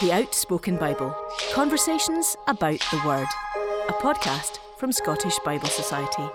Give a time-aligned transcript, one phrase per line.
[0.00, 1.12] The Outspoken Bible
[1.52, 3.26] Conversations about the Word,
[3.88, 6.28] a podcast from Scottish Bible Society.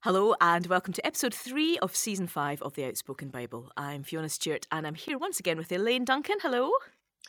[0.00, 3.70] Hello, and welcome to episode three of season five of The Outspoken Bible.
[3.76, 6.38] I'm Fiona Stewart, and I'm here once again with Elaine Duncan.
[6.42, 6.72] Hello.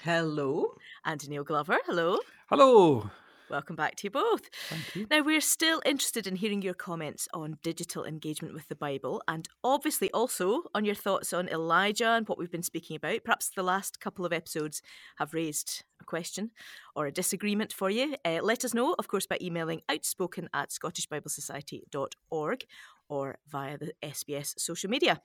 [0.01, 0.73] Hello.
[1.03, 1.77] And Neil Glover.
[1.85, 2.17] Hello.
[2.49, 3.11] Hello.
[3.49, 4.49] Welcome back to you both.
[4.95, 5.05] You.
[5.09, 9.47] Now, we're still interested in hearing your comments on digital engagement with the Bible and
[9.63, 13.23] obviously also on your thoughts on Elijah and what we've been speaking about.
[13.23, 14.81] Perhaps the last couple of episodes
[15.17, 16.51] have raised a question
[16.95, 18.15] or a disagreement for you.
[18.25, 22.65] Uh, let us know, of course, by emailing outspoken at scottishbiblesociety.org
[23.09, 25.21] or via the SBS social media.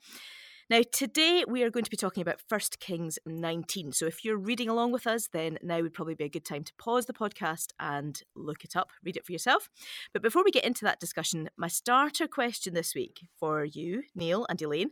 [0.71, 3.91] Now, today we are going to be talking about 1 Kings 19.
[3.91, 6.63] So, if you're reading along with us, then now would probably be a good time
[6.63, 9.69] to pause the podcast and look it up, read it for yourself.
[10.13, 14.45] But before we get into that discussion, my starter question this week for you, Neil
[14.49, 14.91] and Elaine,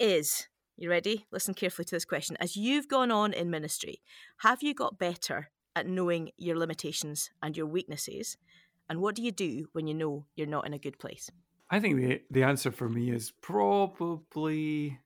[0.00, 1.24] is you ready?
[1.30, 2.36] Listen carefully to this question.
[2.40, 4.02] As you've gone on in ministry,
[4.38, 8.36] have you got better at knowing your limitations and your weaknesses?
[8.88, 11.30] And what do you do when you know you're not in a good place?
[11.70, 14.98] I think the the answer for me is probably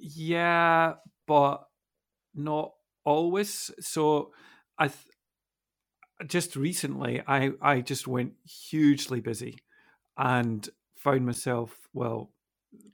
[0.00, 0.94] yeah,
[1.26, 1.64] but
[2.34, 2.72] not
[3.04, 3.70] always.
[3.80, 4.32] So
[4.78, 4.98] I th-
[6.26, 9.58] just recently I I just went hugely busy
[10.18, 12.30] and found myself well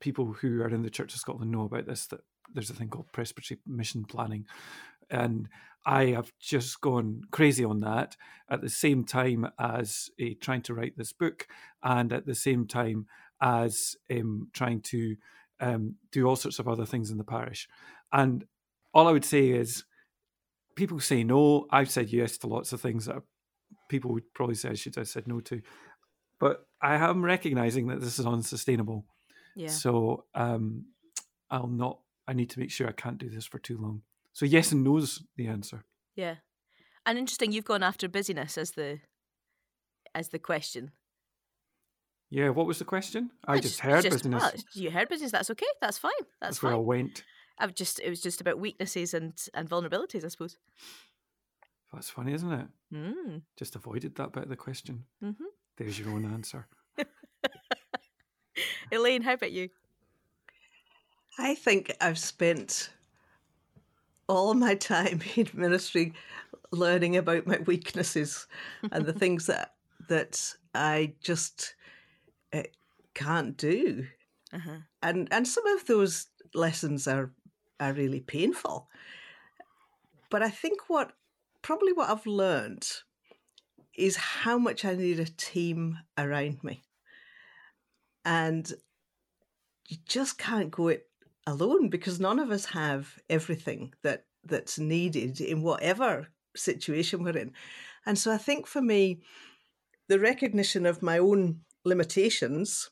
[0.00, 2.20] people who are in the Church of Scotland know about this that
[2.54, 4.46] there's a thing called presbytery mission planning
[5.10, 5.48] and
[5.84, 8.16] I have just gone crazy on that
[8.50, 11.46] at the same time as uh, trying to write this book
[11.82, 13.06] and at the same time
[13.40, 15.16] as um, trying to
[15.60, 17.68] um, do all sorts of other things in the parish.
[18.12, 18.44] And
[18.92, 19.84] all I would say is
[20.74, 21.66] people say no.
[21.70, 23.22] I've said yes to lots of things that
[23.88, 25.62] people would probably say I should have said no to.
[26.38, 29.06] But I am recognizing that this is unsustainable.
[29.54, 29.68] Yeah.
[29.68, 30.86] So um,
[31.50, 34.02] I'll not, I need to make sure I can't do this for too long.
[34.32, 35.84] So yes and no's the answer.
[36.14, 36.36] Yeah.
[37.06, 38.98] And interesting, you've gone after busyness as the
[40.14, 40.90] as the question.
[42.31, 43.31] Yeah, what was the question?
[43.45, 44.42] I It's just heard just- business.
[44.42, 45.31] well, you heard business.
[45.33, 45.67] That's okay.
[45.81, 46.13] That's fine.
[46.41, 47.25] That's, That's where I went.
[47.59, 50.59] I've just it was just about weaknesses and and vulnerabilities, I suppose.
[51.92, 52.67] That's funny, isn't it?
[52.92, 53.42] Mm.
[53.57, 55.05] Just avoided that bit of the question.
[55.23, 55.31] hmm
[55.77, 56.67] There's your own answer.
[58.93, 59.69] Elaine, how about you?
[61.39, 62.91] I think I've spent
[64.29, 66.13] all my time in ministry
[66.73, 68.47] learning about my weaknesses
[68.91, 69.75] and the things that
[70.08, 71.75] that I just
[72.56, 72.62] uh,
[73.14, 74.06] can't do.
[74.52, 74.78] Uh-huh.
[75.02, 77.33] And and some of those lessons are
[77.80, 78.89] are really painful.
[80.30, 81.12] But I think what
[81.62, 82.89] probably what I've learned
[83.96, 86.83] is how much I need a team around me.
[88.24, 88.70] And
[89.89, 91.06] you just can't go it
[91.46, 97.52] alone because none of us have everything that that's needed in whatever situation we're in.
[98.05, 99.20] And so I think for me,
[100.08, 102.91] the recognition of my own limitations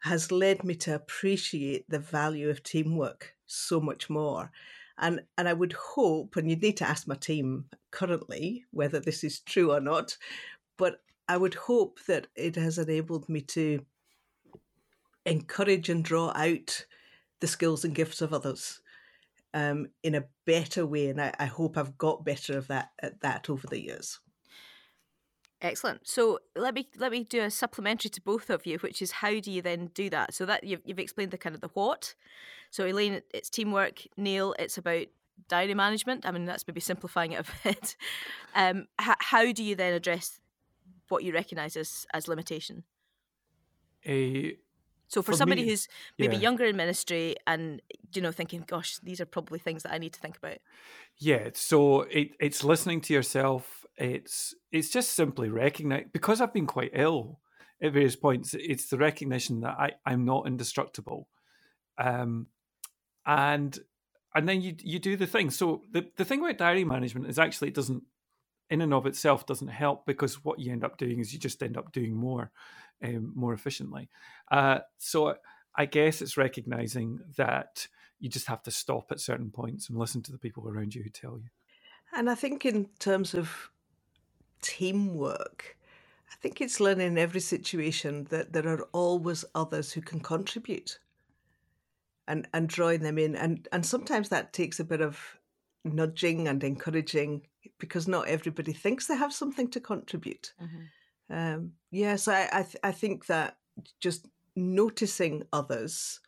[0.00, 4.50] has led me to appreciate the value of teamwork so much more.
[4.98, 9.22] And and I would hope, and you'd need to ask my team currently whether this
[9.22, 10.16] is true or not,
[10.76, 13.84] but I would hope that it has enabled me to
[15.24, 16.84] encourage and draw out
[17.40, 18.80] the skills and gifts of others
[19.54, 21.08] um, in a better way.
[21.08, 24.18] And I, I hope I've got better of that at that over the years.
[25.62, 26.06] Excellent.
[26.06, 29.38] So let me let me do a supplementary to both of you, which is how
[29.38, 30.34] do you then do that?
[30.34, 32.14] So that you've you've explained the kind of the what.
[32.70, 34.02] So Elaine, it's teamwork.
[34.16, 35.06] Neil, it's about
[35.48, 36.26] diary management.
[36.26, 37.96] I mean, that's maybe simplifying it a bit.
[38.56, 40.40] Um, how, how do you then address
[41.08, 42.82] what you recognise as as limitation?
[44.04, 44.56] A
[45.12, 46.42] So for, For somebody me, who's maybe yeah.
[46.42, 47.82] younger in ministry and
[48.14, 50.56] you know thinking, "Gosh, these are probably things that I need to think about."
[51.18, 53.84] Yeah, so it, it's listening to yourself.
[53.98, 57.40] It's it's just simply recognize because I've been quite ill
[57.82, 58.54] at various points.
[58.54, 61.28] It's the recognition that I I'm not indestructible,
[61.98, 62.46] um,
[63.26, 63.78] and
[64.34, 65.50] and then you you do the thing.
[65.50, 68.02] So the the thing about diary management is actually it doesn't
[68.70, 71.62] in and of itself doesn't help because what you end up doing is you just
[71.62, 72.50] end up doing more
[73.02, 74.08] um, more efficiently.
[74.50, 75.36] Uh, so
[75.76, 77.88] I guess it's recognizing that
[78.20, 81.02] you just have to stop at certain points and listen to the people around you
[81.02, 81.48] who tell you.
[82.14, 83.70] And I think in terms of
[84.60, 85.76] teamwork,
[86.30, 90.98] I think it's learning in every situation that there are always others who can contribute
[92.28, 93.34] and, and drawing them in.
[93.34, 95.38] And, and sometimes that takes a bit of
[95.84, 97.42] nudging and encouraging
[97.78, 100.54] because not everybody thinks they have something to contribute.
[101.32, 103.56] Um, yes, I I, th- I think that
[104.00, 106.20] just noticing others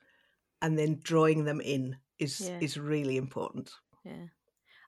[0.63, 2.59] and then drawing them in is Yeah.
[2.61, 3.71] is really important.
[4.05, 4.27] Yeah.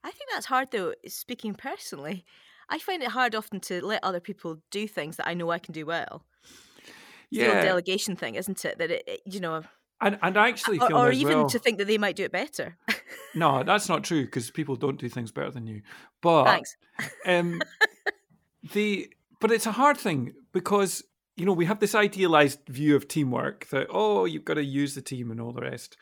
[0.05, 2.25] I think that's hard though, speaking personally.
[2.69, 5.59] I find it hard often to let other people do things that I know I
[5.59, 6.25] can do well.
[6.43, 8.79] It's the old Yeah, delegation thing, isn't it?
[8.79, 9.63] That it, it- you know,
[10.01, 11.49] and and I actually or, feel or as even well.
[11.49, 12.77] to think that they might do it better.
[13.35, 15.83] No, that's not true because people don't do things better than you.
[16.23, 16.77] But Thanks.
[17.27, 17.61] um,
[18.73, 21.05] the but it's a hard thing because
[21.37, 24.95] you know we have this idealized view of teamwork that oh you've got to use
[24.95, 25.97] the team and all the rest,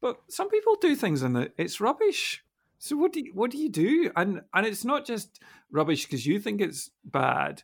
[0.00, 2.44] but some people do things and it's rubbish.
[2.78, 4.10] So what do you, what do you do?
[4.16, 5.40] And and it's not just
[5.70, 7.62] rubbish because you think it's bad.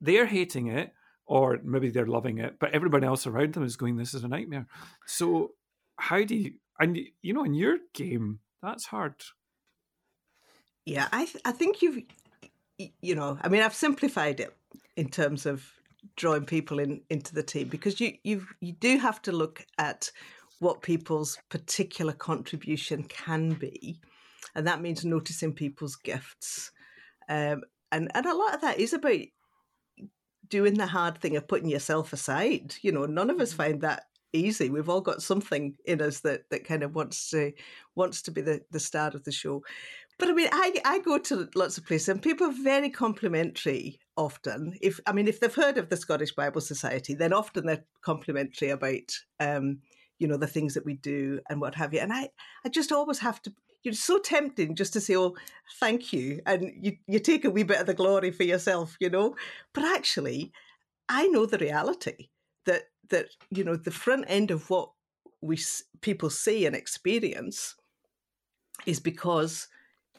[0.00, 0.92] They're hating it,
[1.26, 4.28] or maybe they're loving it, but everybody else around them is going, "This is a
[4.28, 4.66] nightmare."
[5.06, 5.54] So
[5.96, 6.52] how do you?
[6.78, 9.14] And you know, in your game, that's hard.
[10.84, 12.02] Yeah, I th- I think you've
[12.78, 14.54] you know, I mean, I've simplified it
[14.96, 15.64] in terms of
[16.16, 20.10] drawing people in into the team because you you you do have to look at
[20.58, 24.00] what people's particular contribution can be,
[24.54, 26.70] and that means noticing people's gifts,
[27.28, 29.20] um, and and a lot of that is about
[30.48, 32.74] doing the hard thing of putting yourself aside.
[32.82, 34.70] You know, none of us find that easy.
[34.70, 37.52] We've all got something in us that that kind of wants to
[37.94, 39.62] wants to be the the star of the show.
[40.18, 43.98] But I mean, I I go to lots of places and people are very complimentary.
[44.16, 47.84] Often, if I mean, if they've heard of the Scottish Bible Society, then often they're
[48.02, 49.10] complimentary about
[49.40, 49.78] um,
[50.18, 52.00] you know the things that we do and what have you.
[52.00, 52.28] And I
[52.64, 53.52] I just always have to.
[53.82, 55.34] You're so tempting just to say, "Oh,
[55.80, 59.10] thank you," and you you take a wee bit of the glory for yourself, you
[59.10, 59.34] know.
[59.72, 60.52] But actually,
[61.08, 62.28] I know the reality
[62.66, 64.90] that that you know the front end of what
[65.40, 65.58] we
[66.00, 67.74] people see and experience
[68.86, 69.68] is because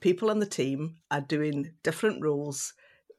[0.03, 2.73] people on the team are doing different roles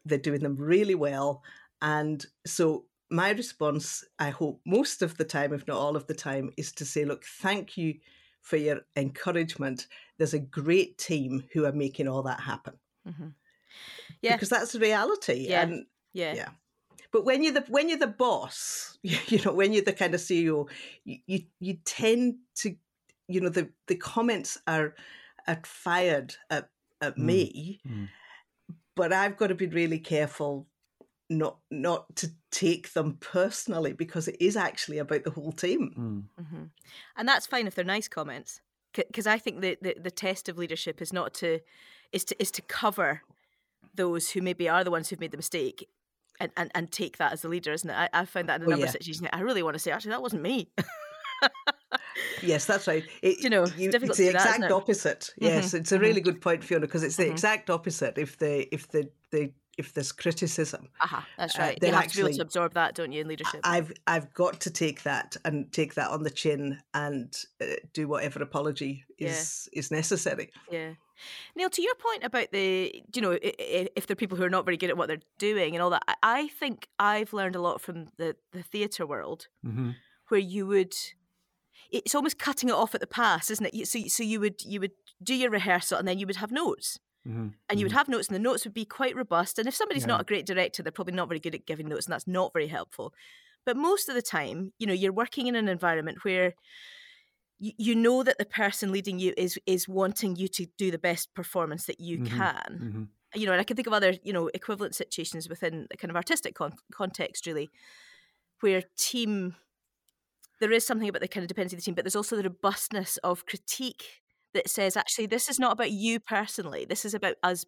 [0.04, 1.42] they're doing them really well
[1.80, 6.14] and so my response i hope most of the time if not all of the
[6.14, 7.94] time is to say look thank you
[8.42, 9.86] for your encouragement
[10.18, 12.74] there's a great team who are making all that happen
[13.06, 13.28] hmm
[14.20, 14.34] Yeah.
[14.34, 15.62] because that's the reality Yeah.
[15.62, 16.34] and Yeah.
[16.34, 16.48] yeah.
[17.12, 20.20] But when you're the when you're the boss, you know, when you're the kind of
[20.20, 20.68] CEO,
[21.04, 22.76] you you, you tend to,
[23.28, 24.94] you know, the the comments are
[25.46, 26.70] are fired at
[27.04, 27.22] at Mm.
[27.24, 28.08] me, Mm.
[28.96, 30.66] but I've got to be really careful
[31.30, 36.28] not not to take them personally because it is actually about the whole team.
[36.38, 36.44] Mm.
[36.44, 36.64] hmm
[37.16, 38.60] And that's fine if they're nice comments,
[38.92, 41.60] because I think the, the the test of leadership is not to
[42.12, 43.22] is to is to cover
[43.94, 45.88] those who maybe are the ones who've made the mistake.
[46.40, 47.94] And, and, and take that as the leader, isn't it?
[47.94, 48.90] I, I found that in a Oh, number yeah.
[48.90, 49.28] of situations.
[49.32, 50.68] I really want to say, actually, that wasn't me.
[52.42, 53.08] Yes, that's right.
[53.22, 54.70] It, You know, it's it's the do that, exact it?
[54.72, 55.30] opposite.
[55.38, 57.30] Yes, Mhm, it's a really good point, Fiona, because it's the Mhm.
[57.32, 58.18] exact opposite.
[58.18, 61.80] If the if the the if there's criticism, Aha, that's Uh, right.
[61.80, 63.60] then you have to be able to absorb that, don't you, in leadership?
[63.64, 68.06] I've I've got to take that and take that on the chin and uh, do
[68.06, 69.30] whatever apology Yeah.
[69.30, 70.50] is is necessary.
[70.70, 70.94] Yeah.
[71.56, 74.76] Neil, to your point about the, you know, if they're people who are not very
[74.76, 78.08] good at what they're doing and all that, I- think I've learned a lot from
[78.16, 79.92] the, the theatre world hmm
[80.28, 80.94] where you would,
[81.94, 83.88] it's almost cutting it off at the pass, isn't it?
[83.88, 84.92] So, so you would you would
[85.22, 86.98] do your rehearsal and then you would have notes.
[87.24, 89.58] hmm And you would have notes, and the notes would be quite robust.
[89.58, 90.08] And if somebody's Yeah.
[90.08, 92.52] not a great director, they're probably not very good at giving notes, and that's not
[92.52, 93.14] very helpful.
[93.66, 96.54] But most of the time, you know, you're working in an environment where
[97.58, 100.98] you, you know that the person leading you is is wanting you to do the
[100.98, 102.50] best performance that you Mhm.
[102.78, 102.82] can.
[102.82, 103.04] hmm
[103.34, 106.10] You know, and I can think of other, you know, equivalent situations within the kind
[106.10, 107.68] of artistic con- context, really,
[108.60, 109.56] where team
[110.60, 112.44] there is something about the kind of dependency of the team, but there's also the
[112.44, 114.22] robustness of critique
[114.54, 116.84] that says actually this is not about you personally.
[116.84, 117.66] This is about us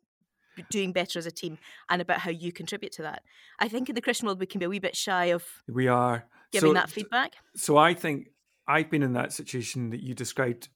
[0.70, 1.58] doing better as a team
[1.90, 3.22] and about how you contribute to that.
[3.58, 5.88] I think in the Christian world we can be a wee bit shy of We
[5.88, 7.34] are giving so, that feedback.
[7.54, 8.28] So I think
[8.66, 10.68] I've been in that situation that you described,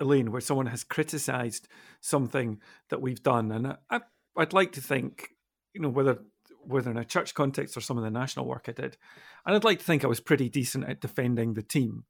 [0.00, 1.68] Elaine, where someone has criticised
[2.00, 4.00] something that we've done, and I,
[4.36, 5.30] I'd like to think,
[5.74, 6.18] you know, whether
[6.64, 8.96] whether in a church context or some of the national work I did,
[9.44, 12.04] and I'd like to think I was pretty decent at defending the team,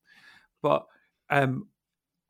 [0.63, 0.87] but
[1.31, 1.69] um,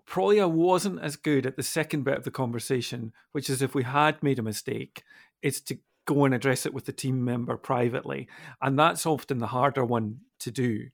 [0.06, 3.74] probably I wasn't as good at the second bit of the conversation, which is if
[3.74, 5.02] we had made a mistake,
[5.42, 8.28] it's to go and address it with the team member privately,
[8.60, 10.88] and that's often the harder one to do.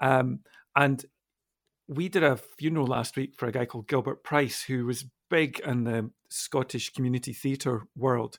[0.00, 0.40] Um,
[0.76, 1.04] and
[1.88, 5.60] we did a funeral last week for a guy called Gilbert Price, who was big
[5.60, 8.38] in the Scottish community theatre world.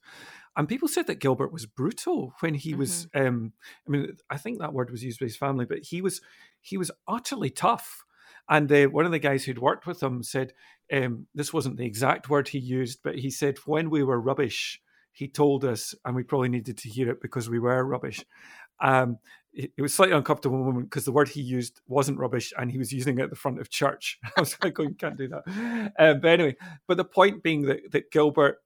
[0.56, 3.08] And people said that Gilbert was brutal when he was.
[3.16, 3.54] Um,
[3.88, 6.22] I mean, I think that word was used by his family, but he was
[6.62, 8.04] he was utterly tough.
[8.50, 10.54] And uh, one of the guys who'd worked with him said
[10.92, 14.82] um, this wasn't the exact word he used, but he said when we were rubbish,
[15.12, 18.24] he told us, and we probably needed to hear it because we were rubbish.
[18.82, 19.20] Um,
[19.54, 22.92] it was slightly uncomfortable moment because the word he used wasn't rubbish and he was
[22.92, 24.20] using it at the front of church.
[24.38, 25.92] I was like, going, can't do that.
[26.00, 26.56] Um, but anyway,
[26.88, 28.58] but the point being that, that Gilbert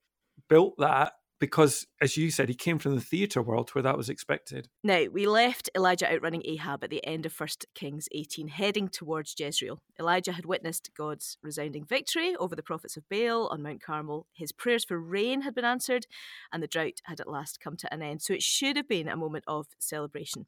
[0.48, 4.10] built that because, as you said, he came from the theatre world where that was
[4.10, 4.70] expected.
[4.84, 9.36] Now, we left Elijah outrunning Ahab at the end of 1 Kings 18, heading towards
[9.38, 9.82] Jezreel.
[10.00, 14.28] Elijah had witnessed God's resounding victory over the prophets of Baal on Mount Carmel.
[14.34, 16.08] His prayers for rain had been answered,
[16.52, 18.22] and the drought had at last come to an end.
[18.22, 20.48] So it should have been a moment of celebration.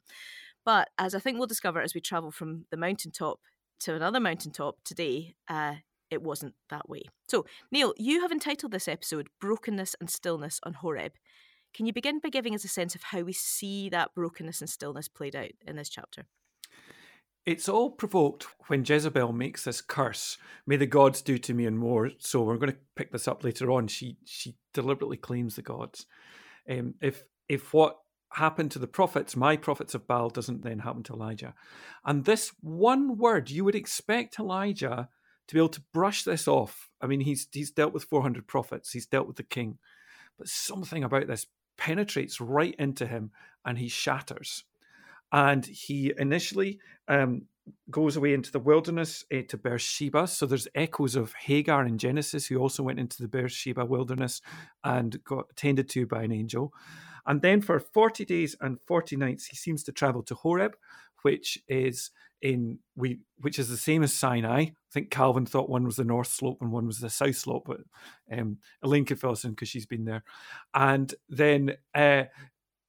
[0.64, 3.40] But as I think we'll discover as we travel from the mountaintop
[3.80, 5.76] to another mountaintop today, uh,
[6.10, 7.02] it wasn't that way.
[7.28, 11.12] So, Neil, you have entitled this episode Brokenness and Stillness on Horeb.
[11.72, 14.68] Can you begin by giving us a sense of how we see that brokenness and
[14.68, 16.26] stillness played out in this chapter?
[17.46, 20.36] It's all provoked when Jezebel makes this curse,
[20.66, 22.10] may the gods do to me and more.
[22.18, 23.88] So we're going to pick this up later on.
[23.88, 26.06] She she deliberately claims the gods.
[26.68, 27.98] Um, if if what
[28.32, 31.54] happened to the prophets, my prophets of Baal, doesn't then happen to Elijah.
[32.04, 35.08] And this one word, you would expect Elijah
[35.50, 36.90] to be able to brush this off.
[37.00, 39.78] I mean, he's he's dealt with 400 prophets, he's dealt with the king,
[40.38, 43.32] but something about this penetrates right into him
[43.64, 44.62] and he shatters.
[45.32, 46.78] And he initially
[47.08, 47.46] um,
[47.90, 50.28] goes away into the wilderness uh, to Beersheba.
[50.28, 54.40] So there's echoes of Hagar in Genesis, who also went into the Beersheba wilderness
[54.84, 56.72] and got tended to by an angel.
[57.26, 60.76] And then for 40 days and 40 nights, he seems to travel to Horeb,
[61.22, 64.60] which is in we which is the same as Sinai.
[64.60, 67.64] I think Calvin thought one was the north slope and one was the south slope,
[67.66, 67.80] but
[68.36, 70.24] um, Elaine could fill us in because she's been there.
[70.74, 72.24] And then uh,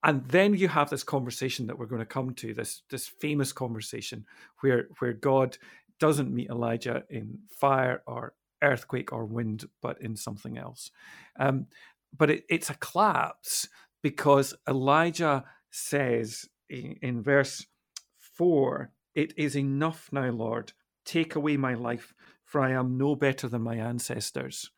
[0.04, 3.54] and then you have this conversation that we're going to come to this this famous
[3.54, 4.26] conversation
[4.62, 5.58] where where God
[6.00, 10.92] doesn't meet Elijah in fire or earthquake or wind, but in something else.
[11.40, 11.68] Um,
[12.16, 13.68] but it, it's a collapse
[14.02, 17.66] because Elijah says in, in verse
[18.18, 20.74] 4 It is enough now, Lord.
[21.06, 22.14] Take away my life,
[22.46, 24.70] for I am no better than my ancestors.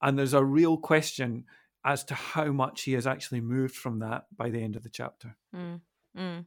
[0.00, 1.44] And there's a real question
[1.84, 4.90] as to how much he has actually moved from that by the end of the
[4.90, 5.36] chapter.
[5.54, 5.80] Mm,
[6.16, 6.44] mm.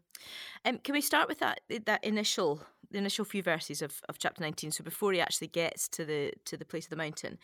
[0.66, 4.42] Um, can we start with that that initial the initial few verses of, of chapter
[4.42, 7.38] 19 so before he actually gets to the to the place of the mountain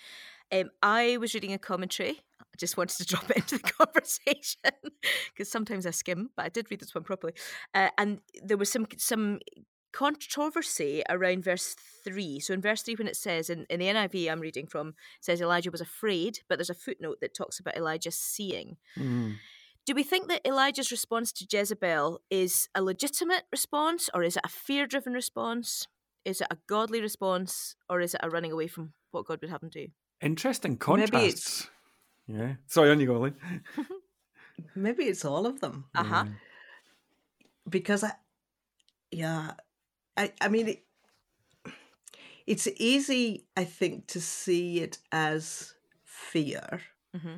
[0.52, 4.60] um, i was reading a commentary i just wanted to drop it into the conversation
[5.34, 7.34] because sometimes i skim but i did read this one properly
[7.74, 9.40] uh, and there was some some
[9.94, 14.32] controversy around verse 3 so in verse 3 when it says in, in the niv
[14.32, 18.12] i'm reading from says elijah was afraid but there's a footnote that talks about elijah
[18.12, 19.36] seeing mm.
[19.88, 24.42] Do we think that Elijah's response to Jezebel is a legitimate response, or is it
[24.44, 25.88] a fear driven response?
[26.26, 29.50] Is it a godly response, or is it a running away from what God would
[29.50, 29.88] have him do?
[30.20, 31.70] Interesting contrasts.
[32.28, 32.56] Yeah.
[32.66, 33.36] Sorry, on you go, Lynn.
[34.76, 35.86] Maybe it's all of them.
[35.96, 36.24] Uh huh.
[36.28, 36.34] Yeah.
[37.70, 38.12] Because I,
[39.10, 39.52] yeah,
[40.18, 40.84] I, I mean, it,
[42.46, 46.82] it's easy, I think, to see it as fear.
[47.16, 47.38] Mm-hmm.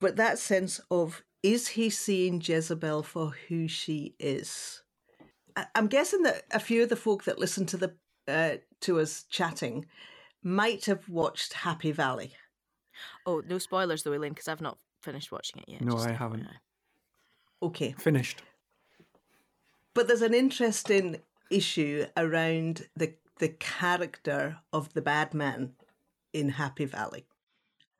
[0.00, 4.82] But that sense of is he seeing Jezebel for who she is?
[5.74, 7.94] I'm guessing that a few of the folk that listen to the
[8.28, 9.86] uh, to us chatting
[10.42, 12.32] might have watched Happy Valley.
[13.24, 15.80] Oh, no spoilers though, Elaine, because I've not finished watching it yet.
[15.80, 16.46] No, I haven't.
[17.62, 18.42] Okay, finished.
[19.94, 25.72] But there's an interesting issue around the the character of the bad man
[26.32, 27.26] in Happy Valley,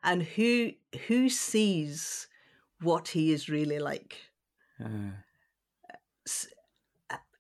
[0.03, 0.73] and who
[1.07, 2.29] who sees
[2.81, 4.17] what he is really like.
[4.83, 5.13] Uh.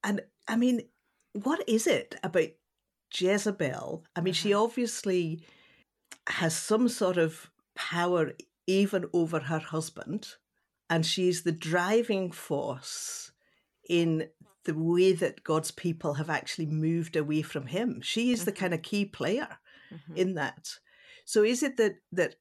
[0.05, 0.83] And I mean,
[1.33, 2.51] what is it about
[3.13, 4.05] Jezebel?
[4.15, 4.65] I mean, she uh-huh.
[4.65, 5.41] obviously
[6.29, 8.33] has some sort of power
[8.67, 10.29] even over her husband,
[10.89, 13.33] and she's the driving force
[13.89, 14.29] in
[14.67, 18.01] the way that God's people have actually moved away from him.
[18.03, 18.45] She is mm-hmm.
[18.47, 19.59] the kind of key player
[19.93, 20.17] mm-hmm.
[20.17, 20.69] in that.
[21.25, 22.37] So is it that that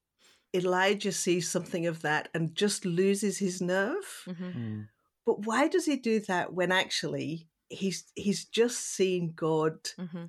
[0.56, 4.24] Elijah sees something of that and just loses his nerve.
[4.28, 4.46] Mm-hmm.
[4.46, 4.88] Mm.
[5.26, 10.26] But why does he do that when actually he's he's just seen God mm-hmm.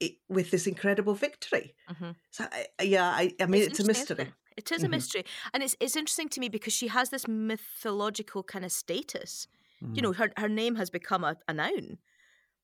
[0.00, 1.74] it, with this incredible victory?
[1.90, 2.10] Mm-hmm.
[2.30, 4.32] So I, yeah, I, I mean, it's, it's a mystery.
[4.56, 4.90] It is a mm-hmm.
[4.90, 5.24] mystery,
[5.54, 9.46] and it's it's interesting to me because she has this mythological kind of status.
[9.80, 10.16] You know, mm.
[10.16, 11.98] her her name has become a, a noun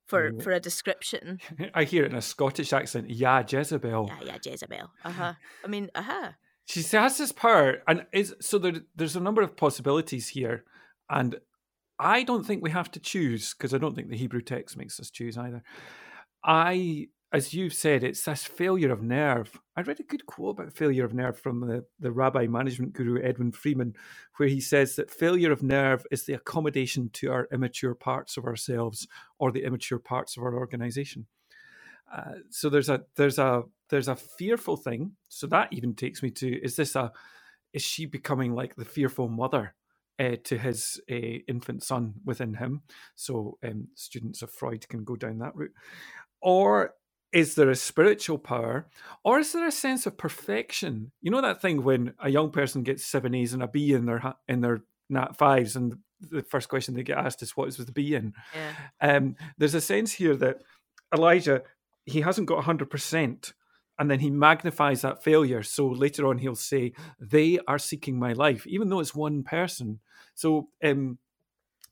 [0.06, 1.38] for for a description.
[1.74, 3.10] I hear it in a Scottish accent.
[3.10, 4.10] Yeah, Jezebel.
[4.10, 4.90] Yeah, yeah, Jezebel.
[5.04, 5.34] Uh huh.
[5.64, 6.32] I mean, uh huh.
[6.66, 10.64] She has this power, and is so there, there's a number of possibilities here,
[11.10, 11.36] and
[11.98, 14.98] I don't think we have to choose because I don't think the Hebrew text makes
[14.98, 15.62] us choose either.
[16.42, 19.58] I as you've said, it's this failure of nerve.
[19.76, 23.20] I read a good quote about failure of nerve from the, the rabbi management guru
[23.20, 23.94] Edwin Friedman,
[24.36, 28.44] where he says that failure of nerve is the accommodation to our immature parts of
[28.44, 29.08] ourselves
[29.40, 31.26] or the immature parts of our organization.
[32.14, 35.16] Uh, so there's a there's a there's a fearful thing.
[35.28, 37.10] So that even takes me to is this a
[37.72, 39.74] is she becoming like the fearful mother
[40.20, 42.82] uh, to his uh, infant son within him?
[43.16, 45.74] So um, students of Freud can go down that route,
[46.40, 46.94] or
[47.34, 48.86] is there a spiritual power
[49.24, 51.10] or is there a sense of perfection?
[51.20, 54.06] You know that thing when a young person gets seven a's and a b in
[54.06, 57.76] their in their nat fives and the first question they get asked is what is
[57.76, 58.32] with the b in?
[58.54, 59.16] Yeah.
[59.16, 60.62] um, there's a sense here that
[61.14, 61.62] elijah
[62.06, 63.52] he hasn't got 100%
[63.98, 65.62] and then he magnifies that failure.
[65.62, 69.98] So later on he'll say they are seeking my life even though it's one person.
[70.34, 71.18] So um,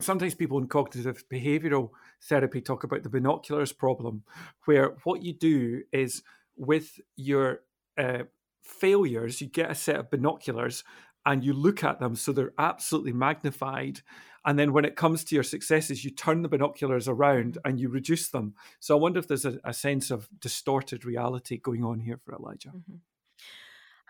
[0.03, 1.91] sometimes people in cognitive behavioral
[2.23, 4.25] therapy talk about the binoculars problem,
[4.65, 6.23] where what you do is
[6.57, 7.61] with your
[7.99, 8.25] uh,
[8.63, 10.85] failures, you get a set of binoculars
[11.25, 14.01] and you look at them so they're absolutely magnified.
[14.45, 17.89] And then when it comes to your successes, you turn the binoculars around and you
[17.89, 18.55] reduce them.
[18.81, 22.35] So I wonder if there's a, a sense of distorted reality going on here for
[22.35, 22.71] Elijah.
[22.71, 22.97] Mm-hmm.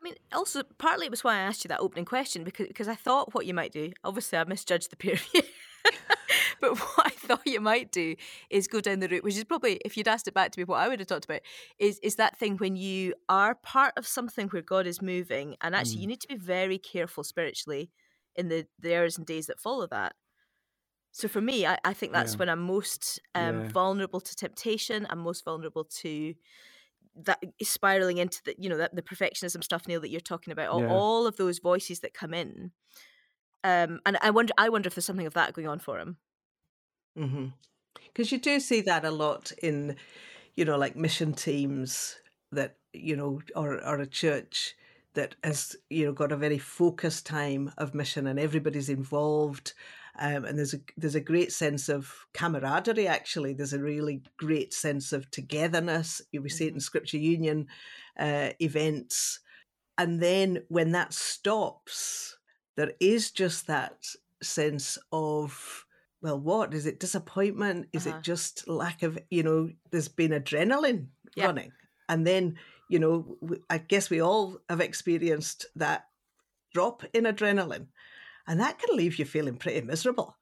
[0.03, 2.89] I mean, also partly it was why I asked you that opening question because because
[2.89, 3.93] I thought what you might do.
[4.03, 5.23] Obviously, I misjudged the period.
[6.61, 8.15] but what I thought you might do
[8.51, 10.65] is go down the route, which is probably, if you'd asked it back to me,
[10.65, 11.41] what I would have talked about
[11.79, 15.75] is is that thing when you are part of something where God is moving, and
[15.75, 16.03] actually mm.
[16.03, 17.91] you need to be very careful spiritually
[18.37, 20.15] in the, the hours and days that follow that.
[21.13, 22.39] So for me, I, I think that's yeah.
[22.39, 23.69] when I'm most um, yeah.
[23.69, 25.07] vulnerable to temptation.
[25.11, 26.35] I'm most vulnerable to
[27.25, 30.69] that spiraling into the you know that the perfectionism stuff, Neil, that you're talking about.
[30.71, 30.91] All, yeah.
[30.91, 32.73] all of those voices that come in.
[33.65, 36.17] Um, and I wonder, I wonder if there's something of that going on for him.
[37.15, 38.35] Because mm-hmm.
[38.35, 39.97] you do see that a lot in,
[40.57, 42.17] you know, like mission teams
[42.51, 44.75] that, you know, or, or a church
[45.15, 49.75] that has, you know, got a very focused time of mission and everybody's involved.
[50.19, 53.09] Um, and there's a there's a great sense of camaraderie.
[53.09, 56.21] Actually, there's a really great sense of togetherness.
[56.39, 56.81] We see it in mm-hmm.
[56.81, 57.69] Scripture Union
[58.19, 59.41] uh, events,
[59.97, 62.37] and then when that stops,
[62.77, 64.07] there is just that
[64.43, 65.87] sense of
[66.23, 67.01] well, what is it?
[67.01, 67.89] Disappointment?
[67.93, 68.19] Is uh-huh.
[68.19, 71.47] it just lack of, you know, there's been adrenaline yep.
[71.47, 71.73] running.
[72.09, 72.59] And then,
[72.89, 73.37] you know,
[73.69, 76.07] I guess we all have experienced that
[76.73, 77.87] drop in adrenaline.
[78.47, 80.37] And that can leave you feeling pretty miserable.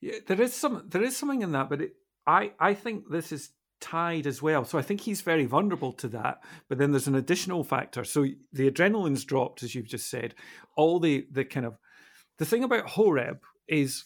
[0.00, 1.94] Yeah, there is some there is something in that, but it,
[2.26, 4.64] I I think this is tied as well.
[4.64, 6.42] So I think he's very vulnerable to that.
[6.68, 8.04] But then there's an additional factor.
[8.04, 10.34] So the adrenaline's dropped, as you've just said.
[10.76, 11.78] All the the kind of
[12.38, 14.04] the thing about Horeb is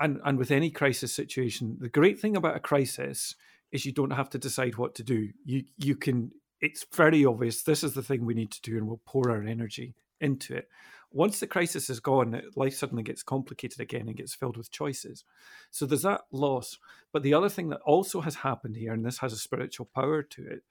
[0.00, 3.36] and and with any crisis situation, the great thing about a crisis
[3.70, 5.30] is you don't have to decide what to do.
[5.44, 6.32] You you can.
[6.60, 7.62] It's very obvious.
[7.62, 10.68] This is the thing we need to do, and we'll pour our energy into it.
[11.12, 15.24] Once the crisis is gone, life suddenly gets complicated again and gets filled with choices.
[15.70, 16.78] So there's that loss.
[17.12, 20.22] But the other thing that also has happened here, and this has a spiritual power
[20.22, 20.62] to it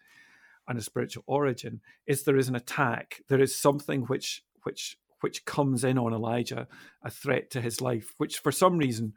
[0.67, 3.21] and a spiritual origin, is there is an attack.
[3.27, 6.67] There is something which which which comes in on Elijah,
[7.04, 9.13] a threat to his life, which for some reason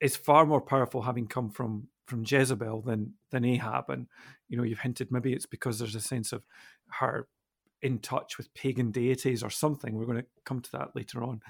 [0.00, 3.90] is far more powerful having come from from Jezebel than than Ahab.
[3.90, 4.06] And
[4.48, 6.42] you know, you've hinted maybe it's because there's a sense of
[7.00, 7.26] her
[7.82, 9.94] in touch with pagan deities or something.
[9.94, 11.40] We're going to come to that later on.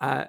[0.00, 0.26] Uh,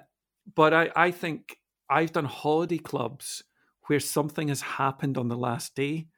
[0.54, 1.58] but I, I think
[1.90, 3.44] I've done holiday clubs
[3.86, 6.08] where something has happened on the last day,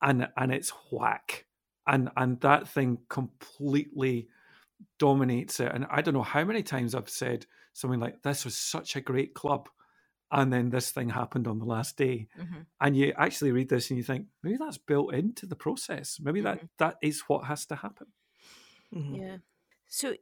[0.00, 1.46] and and it's whack,
[1.86, 4.28] and and that thing completely
[4.98, 5.72] dominates it.
[5.72, 9.00] And I don't know how many times I've said something like, "This was such a
[9.00, 9.68] great club,"
[10.32, 12.62] and then this thing happened on the last day, mm-hmm.
[12.80, 16.18] and you actually read this and you think maybe that's built into the process.
[16.20, 16.58] Maybe mm-hmm.
[16.58, 18.08] that that is what has to happen.
[18.94, 19.14] Mm-hmm.
[19.14, 19.36] Yeah.
[19.88, 20.14] So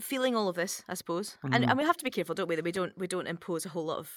[0.00, 1.78] feeling all of this, I suppose, and, and mm-hmm.
[1.78, 3.84] we have to be careful, don't we, that we don't we don't impose a whole
[3.84, 4.10] lot of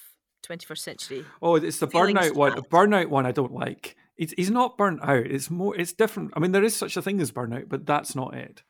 [0.48, 1.26] 21st century.
[1.42, 2.56] Oh, it's the burnout one.
[2.56, 3.96] The burnout one I don't like.
[4.16, 5.26] He's, he's not burnt out.
[5.26, 5.76] It's more.
[5.76, 6.32] It's different.
[6.36, 8.64] I mean, there is such a thing as burnout, but that's not it.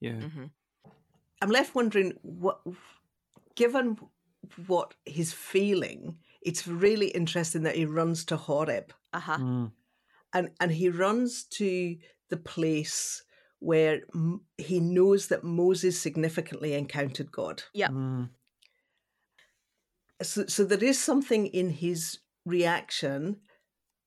[0.00, 0.12] Yeah.
[0.12, 0.44] Mm-hmm.
[1.42, 2.60] I'm left wondering what,
[3.54, 3.98] given
[4.66, 8.92] what he's feeling, it's really interesting that he runs to Horeb.
[9.12, 9.38] Uh-huh.
[9.38, 9.72] Mm.
[10.32, 11.96] And and he runs to
[12.28, 13.22] the place
[13.58, 14.02] where
[14.58, 17.62] he knows that Moses significantly encountered God.
[17.72, 17.88] Yeah.
[17.88, 18.30] Mm.
[20.22, 23.38] So, so there is something in his reaction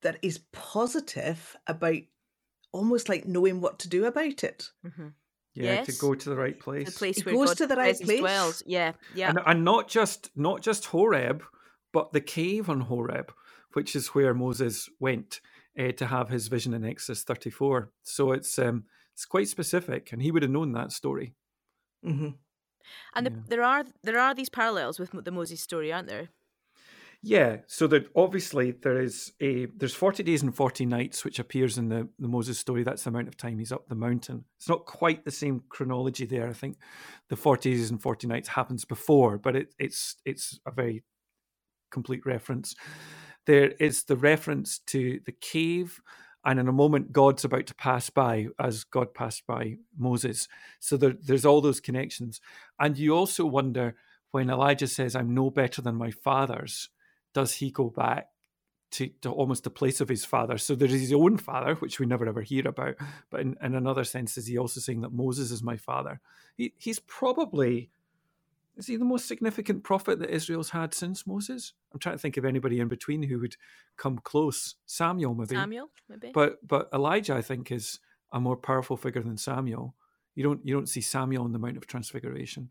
[0.02, 2.02] that is positive about
[2.72, 4.70] almost like knowing what to do about it.
[4.86, 5.08] Mm-hmm.
[5.60, 5.86] Yeah, yes.
[5.88, 6.92] to go to the right place.
[6.94, 8.20] The place it where goes God to the right place.
[8.20, 8.64] Dwells.
[8.66, 9.30] Yeah, yeah.
[9.30, 11.44] And, and not just not just Horeb,
[11.94, 13.32] but the cave on Horeb,
[13.74, 15.42] which is where Moses went.
[15.80, 17.92] uh, to have his vision in Exodus 34.
[18.04, 21.36] So it's um, it's quite specific, and he would have known that story.
[22.06, 22.30] Mm-hmm.
[23.16, 23.38] And the, Yeah.
[23.48, 26.30] there are there are these parallels with the Moses story, aren't there?
[27.22, 31.78] Yeah, so that obviously there is a there's forty days and forty nights which appears
[31.78, 32.84] in the the Moses story.
[32.84, 34.46] That's the amount of time he's up the mountain.
[34.58, 36.48] It's not quite the same chronology there.
[36.48, 36.78] I think
[37.28, 41.04] the forty days and forty nights happens before, but it, it's it's a very
[41.92, 42.74] complete reference.
[43.46, 46.00] There is the reference to the cave,
[46.46, 50.48] and in a moment God's about to pass by as God passed by Moses.
[50.80, 52.40] So there, there's all those connections,
[52.80, 53.96] and you also wonder
[54.32, 56.90] when Elijah says, "I'm no better than my fathers."
[57.34, 58.28] Does he go back
[58.92, 60.58] to, to almost the place of his father?
[60.58, 62.96] So there is his own father, which we never ever hear about.
[63.30, 66.20] But in, in another sense, is he also saying that Moses is my father?
[66.58, 67.90] He, he's probably
[68.80, 71.74] is he the most significant prophet that Israel's had since Moses?
[71.94, 73.58] I'm trying to think of anybody in between who would
[73.98, 74.76] come close.
[74.86, 75.56] Samuel, maybe.
[75.56, 76.32] Samuel, maybe.
[76.34, 78.00] But but Elijah, I think, is
[78.32, 79.96] a more powerful figure than Samuel.
[80.34, 82.70] You don't you don't see Samuel on the Mount of Transfiguration.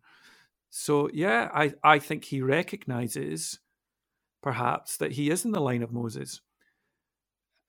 [0.70, 3.60] So yeah, I, I think he recognizes
[4.42, 6.40] perhaps that he is in the line of Moses.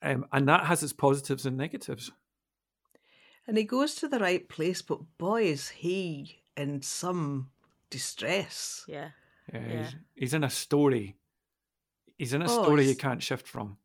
[0.01, 2.11] Um, and that has its positives and negatives.
[3.45, 7.51] And he goes to the right place, but boy, is he in some
[7.89, 8.87] distress.
[8.87, 9.11] yeah.
[9.51, 9.69] Yeah, Yeah.
[9.69, 11.17] He's, he's in a story.
[12.19, 13.79] He's in a Oh, story you can't shift from.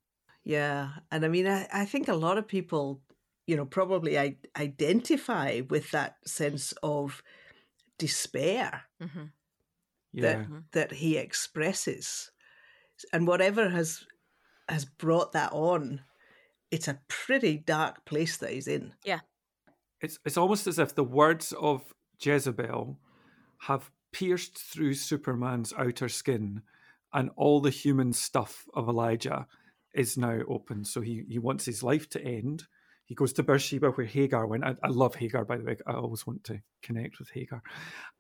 [0.45, 0.97] Yeah.
[1.11, 3.03] And I mean, I, I think a lot of people,
[3.47, 7.23] you know, probably I, identify with that sense of
[7.99, 9.27] despair hmm
[10.13, 10.47] Yeah.
[10.47, 12.31] that, that he expresses.
[13.13, 14.05] And whatever has
[14.69, 16.01] has brought that on,
[16.71, 18.95] it's a pretty dark place that he's in.
[19.05, 19.21] Yeah,
[20.01, 22.99] it's it's almost as if the words of Jezebel
[23.63, 26.63] have pierced through Superman's outer skin,
[27.13, 29.47] and all the human stuff of Elijah
[29.95, 30.85] is now open.
[30.85, 32.65] So he he wants his life to end.
[33.07, 34.65] He goes to Beersheba where Hagar went.
[34.65, 35.77] I, I love Hagar, by the way.
[35.87, 37.63] I always want to connect with Hagar,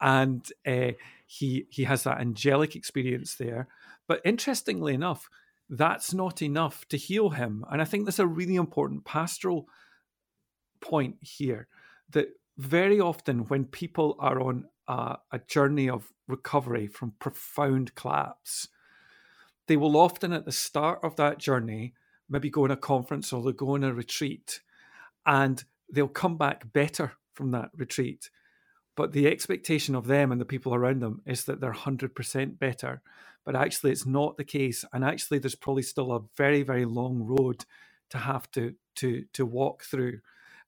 [0.00, 0.92] and uh,
[1.26, 3.68] he he has that angelic experience there.
[4.06, 5.30] But interestingly enough,
[5.70, 7.64] that's not enough to heal him.
[7.70, 9.66] And I think that's a really important pastoral
[10.80, 11.66] point here
[12.10, 18.68] that very often when people are on a, a journey of recovery from profound collapse,
[19.66, 21.94] they will often at the start of that journey
[22.28, 24.60] maybe go on a conference or they'll go on a retreat
[25.26, 28.30] and they'll come back better from that retreat.
[28.96, 33.02] But the expectation of them and the people around them is that they're 100% better.
[33.44, 34.84] But actually, it's not the case.
[34.92, 37.64] And actually, there's probably still a very, very long road
[38.10, 40.20] to have to to to walk through.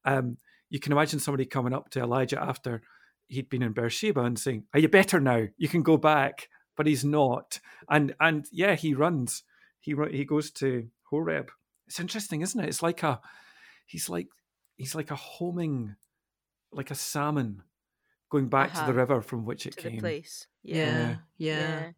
[0.04, 0.38] Um,
[0.68, 2.82] you can imagine somebody coming up to Elijah after
[3.28, 5.46] he'd been in Beersheba and saying, "Are you better now?
[5.56, 7.60] You can go back." But he's not.
[7.88, 9.44] And and yeah, he runs.
[9.80, 11.50] He he goes to Horeb.
[11.86, 12.68] It's interesting, isn't it?
[12.68, 13.20] It's like a
[13.86, 14.28] he's like
[14.76, 15.96] he's like a homing,
[16.72, 17.62] like a salmon
[18.30, 18.86] going back to Uh-huh.
[18.88, 20.00] the river from which it To the came.
[20.00, 20.46] place.
[20.62, 20.76] Yeah.
[20.76, 21.16] Yeah.
[21.38, 21.92] Yeah.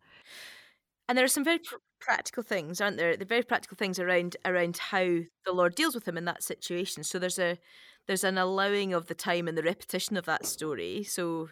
[1.08, 3.16] And there are some very pr- practical things, aren't there?
[3.16, 5.04] The very practical things around around how
[5.44, 7.02] the Lord deals with him in that situation.
[7.04, 7.58] So there's a
[8.06, 11.02] there's an allowing of the time and the repetition of that story.
[11.04, 11.48] So,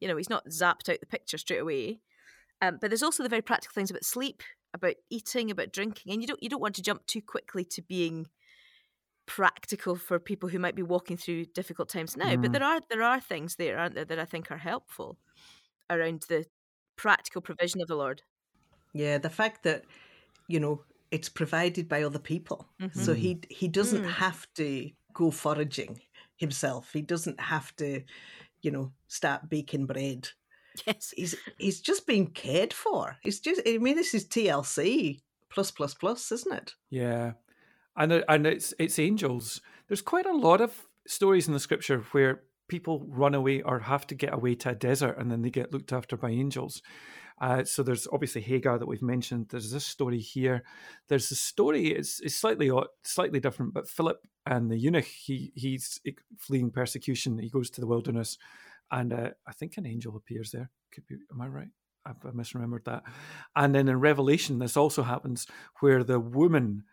[0.00, 2.00] you know, he's not zapped out the picture straight away.
[2.62, 6.22] Um, but there's also the very practical things about sleep, about eating, about drinking, and
[6.22, 8.26] you don't you don't want to jump too quickly to being
[9.26, 12.36] practical for people who might be walking through difficult times now.
[12.36, 12.52] But Mm.
[12.52, 15.18] there are there are things there, aren't there, that I think are helpful
[15.90, 16.46] around the
[16.96, 18.22] practical provision of the Lord.
[18.92, 19.84] Yeah, the fact that
[20.48, 23.16] you know it's provided by other people, so Mhm.
[23.16, 24.10] he he doesn't Mm.
[24.10, 26.02] have to go foraging
[26.36, 26.92] himself.
[26.92, 28.02] He doesn't have to,
[28.62, 30.30] you know, start baking bread.
[30.86, 31.12] Yes.
[31.16, 33.16] He's he's just being cared for.
[33.22, 33.62] He's just.
[33.66, 36.74] I mean, this is TLC plus plus plus, isn't it?
[36.90, 37.32] Yeah,
[37.96, 39.60] and and it's it's angels.
[39.88, 44.06] There's quite a lot of stories in the scripture where people run away or have
[44.08, 46.82] to get away to a desert and then they get looked after by angels.
[47.40, 49.46] Uh, so there's obviously Hagar that we've mentioned.
[49.50, 50.64] There's this story here.
[51.08, 51.88] There's a story.
[51.88, 52.70] It's, it's slightly
[53.02, 55.04] slightly different, but Philip and the eunuch.
[55.04, 56.00] He he's
[56.38, 57.38] fleeing persecution.
[57.38, 58.38] He goes to the wilderness,
[58.90, 60.70] and uh, I think an angel appears there.
[60.92, 61.16] Could be.
[61.30, 61.68] Am I right?
[62.06, 63.02] I've I misremembered that.
[63.54, 65.46] And then in Revelation, this also happens
[65.80, 66.84] where the woman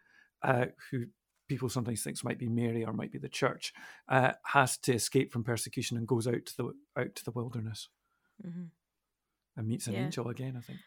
[0.44, 1.06] uh, who
[1.48, 3.74] people sometimes think might be Mary or might be the church,
[4.08, 7.90] uh, has to escape from persecution and goes out to the out to the wilderness
[8.44, 8.66] hmm
[9.56, 9.98] and meets an Yeah.
[9.98, 10.56] angel again.
[10.56, 10.82] I think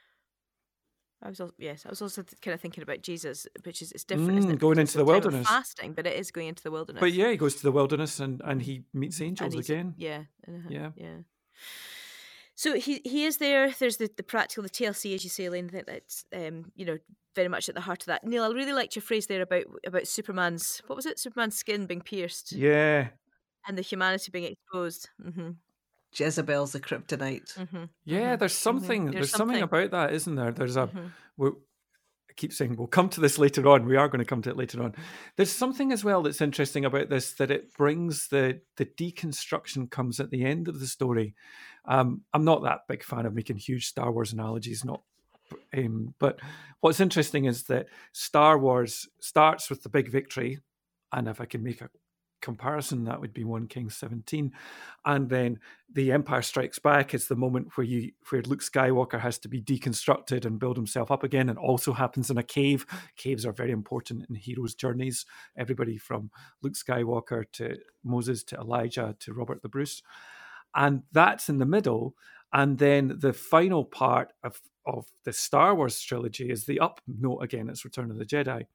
[1.23, 4.05] I was also, yes, I was also kind of thinking about Jesus, which is it's
[4.05, 4.59] different, isn't Mm, it?
[4.59, 5.47] going into the a time of wilderness.
[5.47, 7.09] fasting, but it is going into the wilderness.
[7.09, 9.97] But yeah, he goes to the wilderness and, and he meets angels again.
[9.97, 10.93] Yeah, uh-huh, Yeah.
[10.95, 11.23] yeah.
[12.57, 13.71] So he he is there.
[13.71, 15.69] There's the, the practical, the TLC, as you say, Elaine.
[15.69, 16.99] I think that's um, you know
[17.35, 18.25] very much at the heart of that.
[18.25, 21.19] Neil, I really liked your phrase there about about Superman's what was it?
[21.19, 22.53] Superman's skin being pierced.
[22.53, 23.09] Yeah.
[23.69, 25.11] And the humanity being exposed.
[25.25, 25.51] Mm-hmm.
[26.15, 27.55] Jezebel's the kryptonite.
[27.59, 27.85] Mm-hmm.
[28.05, 28.39] Yeah, mm-hmm.
[28.39, 29.05] there's something.
[29.05, 29.61] There's, There's, something.
[29.61, 29.63] something.
[29.63, 30.53] about that, isn't there?
[30.53, 30.87] There's a.
[30.87, 31.11] Mhm.
[32.37, 33.87] Keep saying we'll come to this later on.
[33.87, 34.95] We are going to come to it later on.
[35.37, 40.21] There's something as well that's interesting about this that it brings the the deconstruction comes
[40.21, 41.35] at the end of the story.
[41.87, 45.03] Um, I'm not that big fan of making huge Star Wars analogies, not.
[45.77, 46.41] Um, but
[46.81, 50.59] what's interesting is that Star Wars starts with the big victory,
[51.13, 51.91] and if I can make a
[52.47, 54.53] comparison, that would be One King 17.
[55.05, 55.59] And then
[55.93, 59.61] the Empire Strikes Back is the moment where you where Luke Skywalker has to be
[59.61, 62.87] deconstructed and build himself up again, and also happens in a cave.
[63.17, 65.27] Caves are very important in heroes' journeys.
[65.59, 66.31] Everybody from
[66.63, 70.03] Luke Skywalker to Moses to Elijah to Robert the Bruce.
[70.75, 72.15] And that's in the middle.
[72.53, 77.41] And then the final part of, of the Star Wars trilogy is the up note
[77.41, 78.67] again, it's Return of the Jedi.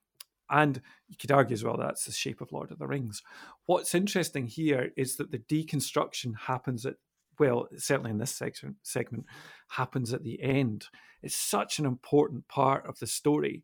[0.52, 3.24] And you could argue as well that's the shape of Lord of the Rings.
[3.66, 6.96] What's interesting here is that the deconstruction happens at,
[7.40, 9.26] well, certainly in this section segment,
[9.70, 10.88] happens at the end.
[11.24, 13.64] It's such an important part of the story.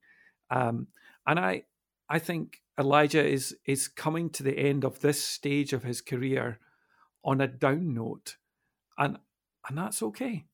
[0.50, 0.88] Um,
[1.26, 1.64] and I
[2.10, 6.60] I think Elijah is is coming to the end of this stage of his career
[7.24, 8.38] on a down note.
[8.98, 9.18] And
[9.68, 10.46] and that's okay.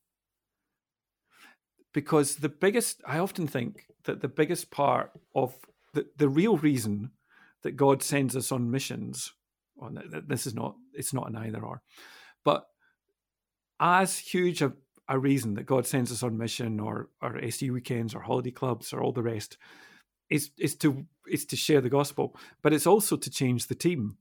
[1.93, 5.56] Because the biggest I often think that the biggest part of
[5.93, 7.12] the, the real reason
[7.63, 9.32] that God sends us on missions,
[9.75, 9.91] well,
[10.27, 11.82] this is not, it's not an either or,
[12.43, 12.65] but
[13.79, 14.73] as huge a,
[15.08, 18.93] a reason that God sends us on mission or, or SU weekends or holiday clubs
[18.93, 19.58] or all the rest
[20.29, 24.17] is, is to, is to share the gospel, but it's also to change the team.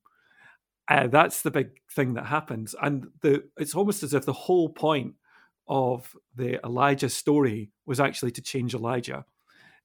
[0.88, 2.74] Uh, that's the big thing that happens.
[2.82, 5.14] And the, it's almost as if the whole point
[5.68, 9.24] of the Elijah story was actually to change Elijah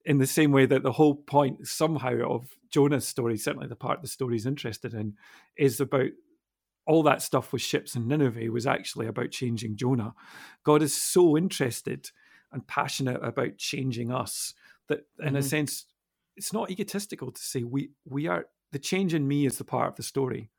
[0.07, 4.01] in the same way that the whole point somehow of Jonah's story, certainly the part
[4.01, 5.15] the story is interested in,
[5.57, 6.09] is about
[6.85, 10.13] all that stuff with ships and Nineveh was actually about changing Jonah.
[10.63, 12.09] God is so interested
[12.53, 14.53] and passionate about changing us
[14.87, 15.37] that in Mhm.
[15.39, 15.85] a sense
[16.37, 19.89] it's not egotistical to say we we are the change in me is the part
[19.89, 20.49] of the story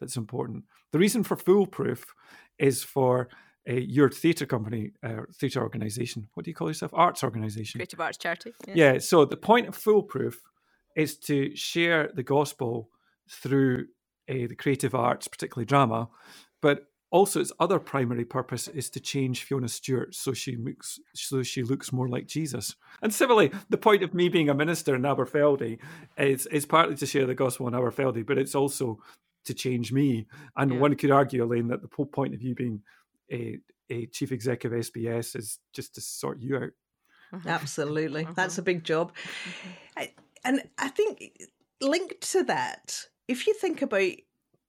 [0.00, 0.64] that's important.
[0.92, 2.14] The reason for foolproof
[2.58, 3.28] is for
[3.68, 6.28] uh, your theatre company, uh, theatre organisation.
[6.34, 6.92] What do you call yourself?
[6.94, 7.78] Arts organisation.
[7.78, 8.52] Creative Arts Charity.
[8.74, 8.98] Yeah.
[8.98, 10.40] So the point of foolproof
[10.94, 12.90] is to share the gospel
[13.30, 13.86] through
[14.28, 16.08] uh, the creative arts, particularly drama,
[16.62, 21.42] but also its other primary purpose is to change Fiona Stewart so she looks so
[21.42, 22.74] she looks more like Jesus.
[23.02, 25.78] And similarly, the point of me being a minister in Aberfeldy
[26.18, 28.98] is is partly to share the gospel in Aberfeldy, but it's also
[29.44, 30.26] to change me.
[30.56, 30.78] And Yeah.
[30.80, 32.82] one could argue, Elaine, that the whole point of you being
[33.30, 33.58] a,
[33.90, 36.70] a chief executive of SBS is just to sort you out.
[37.32, 37.48] Mm-hmm.
[37.48, 38.26] Absolutely.
[38.34, 38.58] That's Mhm.
[38.58, 39.12] a big job.
[39.96, 41.32] I- And I think
[41.80, 44.12] linked to that, if you think about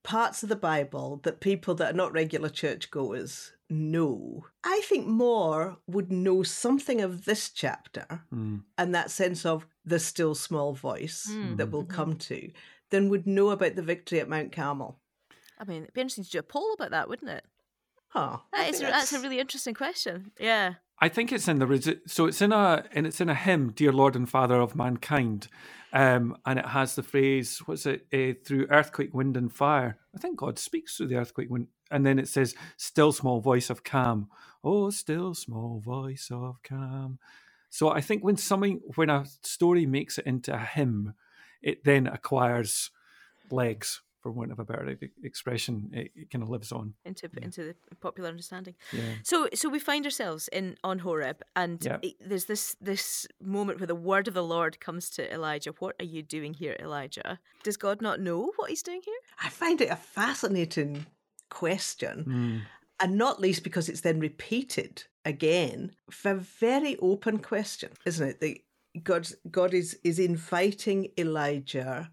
[0.03, 5.77] parts of the Bible that people that are not regular churchgoers know, I think more
[5.87, 8.63] would know something of this chapter Mm.
[8.77, 11.57] and that sense of the still small voice Mm.
[11.57, 11.89] that we'll Mhm.
[11.89, 12.51] come to
[12.89, 14.99] than would know about the victory at Mount Carmel.
[15.59, 17.45] I mean, it'd be interesting to do a poll about that, wouldn't it?
[18.09, 18.37] Huh.
[18.53, 20.31] I That is, that's a really interesting question.
[20.39, 20.75] Yeah.
[20.99, 23.91] I think it's in the so it's in a and it's in a hymn, "Dear
[23.91, 25.47] Lord and Father of Mankind,"
[25.93, 28.07] um, and it has the phrase, "What's it?
[28.11, 32.03] Uh, through earthquake, wind, and fire." I think God speaks through the earthquake, wind, and
[32.03, 34.29] then it says, "Still small voice of calm."
[34.63, 37.19] Oh, still small voice of calm.
[37.69, 41.13] So I think when something, when a story makes it into a hymn,
[41.61, 42.89] it then acquires
[43.51, 45.89] legs, for want of a better expression.
[45.93, 46.93] It, it kind of lives on.
[47.05, 47.43] Into Yeah.
[47.45, 48.75] into the popular understanding.
[48.91, 49.15] Yeah.
[49.23, 51.99] So so we find ourselves in on Horeb, and Yeah.
[52.01, 55.71] it- there's this this moment where the word of the Lord comes to Elijah.
[55.79, 57.39] What are you doing here, Elijah?
[57.63, 59.21] Does God not know what he's doing here?
[59.43, 61.05] I find it a fascinating
[61.49, 62.25] question.
[62.25, 62.61] Mm.
[62.99, 68.39] and not least because it's then repeated again for a very open question, isn't it?
[68.41, 68.59] The
[69.03, 72.09] God, God is is inviting Elijah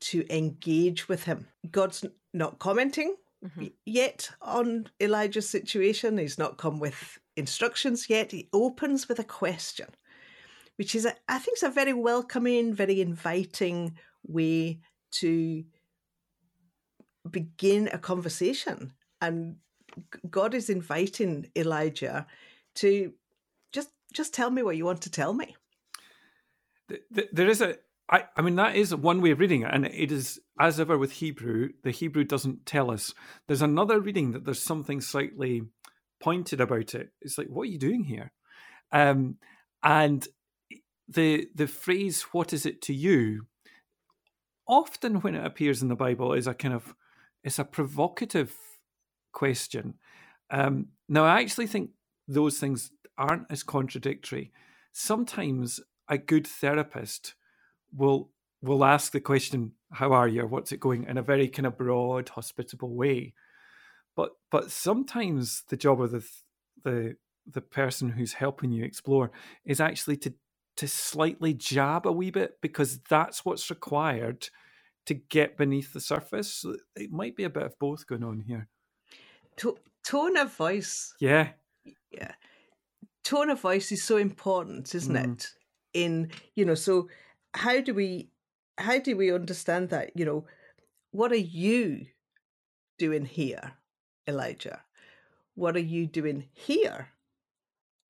[0.00, 1.46] to engage with him.
[1.70, 3.72] God's not commenting Mhm.
[3.86, 6.18] yet on Elijah's situation.
[6.18, 8.32] He's not come with instructions yet.
[8.32, 9.88] He opens with a question,
[10.76, 14.80] which is, a, I think, is a very welcoming, very inviting way
[15.12, 15.64] to
[17.30, 18.92] begin a conversation.
[19.20, 19.56] And
[20.30, 22.26] God is inviting Elijah
[22.76, 23.12] to
[23.72, 25.56] just just tell me what you want to tell me.
[26.88, 27.78] Th- th- there is a
[28.10, 30.98] I, I mean that is one way of reading it and it is as ever
[30.98, 33.14] with hebrew the hebrew doesn't tell us
[33.46, 35.62] there's another reading that there's something slightly
[36.20, 37.10] pointed about it.
[37.20, 38.32] It's like, what are you doing here?
[38.92, 39.36] Um,
[39.82, 40.26] and
[41.08, 43.46] the the phrase "What is it to you?"
[44.68, 46.94] often when it appears in the Bible is a kind of
[47.42, 48.54] it's a provocative
[49.32, 49.94] question.
[50.50, 51.90] Um, now, I actually think
[52.28, 54.52] those things aren't as contradictory.
[54.92, 57.34] Sometimes a good therapist
[57.92, 58.30] will
[58.62, 61.66] will ask the question, "How are you?" or "What's it going?" in a very kind
[61.66, 63.34] of broad, hospitable way.
[64.16, 66.28] But but sometimes the job of the
[66.82, 69.30] the the person who's helping you explore
[69.64, 70.34] is actually to
[70.76, 74.48] to slightly jab a wee bit because that's what's required
[75.06, 76.64] to get beneath the surface.
[76.96, 78.68] It might be a bit of both going on here.
[79.58, 81.14] To- tone of voice.
[81.20, 81.50] Yeah.
[82.10, 82.32] Yeah.
[83.24, 85.32] Tone of voice is so important, isn't mm.
[85.32, 85.48] it?
[85.92, 87.08] In, you know, so
[87.54, 88.30] how do we
[88.78, 90.12] how do we understand that?
[90.14, 90.46] You know,
[91.10, 92.06] what are you
[92.98, 93.72] doing here,
[94.26, 94.82] Elijah?
[95.54, 97.08] What are you doing here,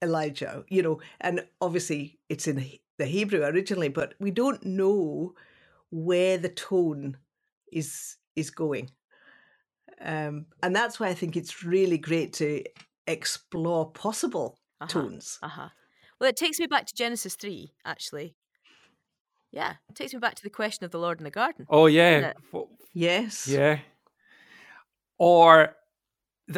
[0.03, 0.65] Elijah?
[0.69, 2.65] You know, and obviously it's in
[2.99, 5.35] the Hebrew originally, but we don't know
[5.91, 7.17] where the tone
[7.73, 8.91] is is going.
[10.01, 12.65] Um, and that's why I think it's really great to
[13.07, 15.39] explore possible uh-huh, tones.
[15.43, 15.69] Uh-huh.
[16.21, 18.35] Well, it takes me back to Genesis 3, actually.
[19.53, 21.67] Yeah, it takes me back to the question of the Lord in the garden.
[21.69, 22.35] Oh, yeah.
[22.93, 23.49] Yes.
[23.49, 23.79] Yeah.
[25.19, 25.77] Or,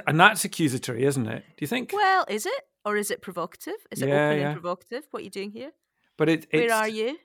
[0.06, 1.44] and that's accusatory, isn't it?
[1.56, 1.90] Do you think?
[1.92, 2.62] Well, is it?
[2.84, 3.74] Or is it provocative?
[3.90, 4.50] Is it yeah, open yeah.
[4.50, 5.04] and provocative?
[5.10, 5.70] What are you doing here?
[6.18, 7.16] But it, Where are you?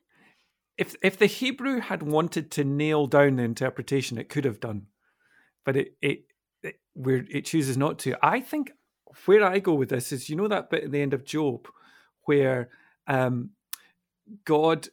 [0.78, 4.88] If if the Hebrew had wanted to nail down the interpretation, it could have done
[5.68, 6.20] but it it,
[6.64, 8.18] it where it chooses not to.
[8.26, 8.72] I think
[9.26, 11.68] where I go with this is you know that bit at the end of Job
[12.24, 12.70] where
[13.06, 13.52] um,
[14.46, 14.88] God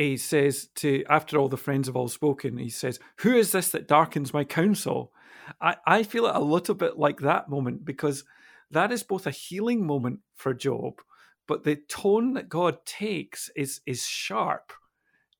[0.00, 3.68] he says to after all the friends have all spoken, he says, Who is this
[3.70, 5.12] that darkens my counsel?
[5.60, 8.24] I, I feel it a little bit like that moment because
[8.70, 11.02] that is both a healing moment for Job,
[11.46, 14.72] but the tone that God takes is is sharp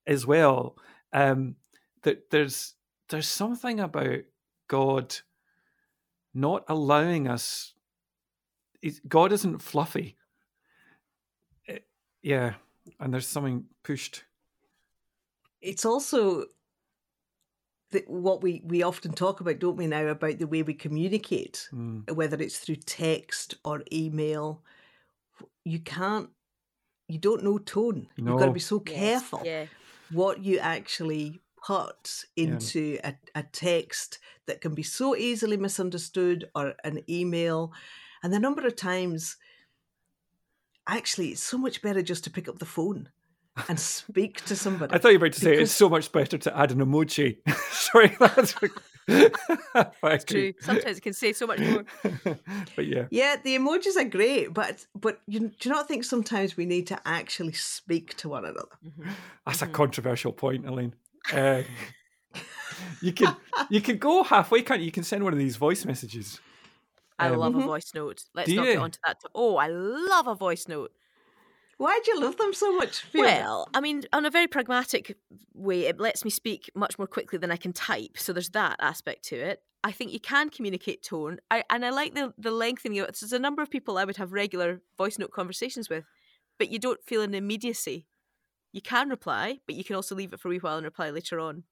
[0.07, 0.77] as well.
[1.13, 1.57] Um,
[2.03, 2.75] that there's
[3.09, 4.21] there's something about
[4.69, 5.17] God
[6.35, 7.73] not allowing us.
[9.09, 10.17] God isn't fluffy.
[11.67, 11.79] It, eh,
[12.23, 12.55] yeah,
[12.99, 14.25] and there's something pushed.
[15.61, 16.47] It's also
[17.91, 21.69] the, what we, we often talk about, don't we, now, about the way we communicate,
[21.73, 22.11] mm.
[22.13, 24.63] whether it's through text or email.
[25.65, 26.31] You can't,
[27.09, 28.09] you don't know tone.
[28.17, 28.33] No.
[28.33, 29.69] You've got to be so careful yes.
[29.69, 30.17] yeah.
[30.17, 33.13] what you actually put into yeah.
[33.35, 37.73] a, a text that can be so easily misunderstood or an email.
[38.23, 39.37] And the number of times,
[40.87, 43.11] actually, it's so much better just to pick up the phone
[43.69, 44.95] and speak to somebody.
[44.95, 47.39] I thought you were about to say it's so much better to add an emoji.
[47.71, 48.55] Sorry, that's
[49.09, 50.53] it's true.
[50.61, 51.85] Sometimes it can say so much more.
[52.77, 56.57] but yeah, yeah, the emojis are great, but but you, do you not think sometimes
[56.57, 58.69] we need to actually speak to one another?
[58.85, 59.11] Mm-hmm.
[59.47, 59.71] That's mm-hmm.
[59.71, 60.95] a controversial point, Elaine.
[61.33, 61.63] Uh,
[63.01, 63.37] you can
[63.69, 64.87] you can go halfway, can't you?
[64.87, 66.41] You can send one of these voice messages.
[67.19, 67.63] I um, love mm-hmm.
[67.63, 68.23] a voice note.
[68.35, 68.73] Let's not you?
[68.73, 69.19] get onto that.
[69.35, 70.93] Oh, I love a voice note.
[71.81, 73.05] Why do you love them so much?
[73.15, 75.17] Well, I mean, on a very pragmatic
[75.55, 78.19] way, it lets me speak much more quickly than I can type.
[78.19, 79.63] So there's that aspect to it.
[79.83, 83.19] I think you can communicate tone, I, and I like the the lengthening of it.
[83.19, 86.05] There's a number of people I would have regular voice note conversations with,
[86.59, 88.07] but you don't feel an immediacy
[88.73, 91.11] you can reply, but you can also leave it for a wee while and reply
[91.11, 91.65] later on.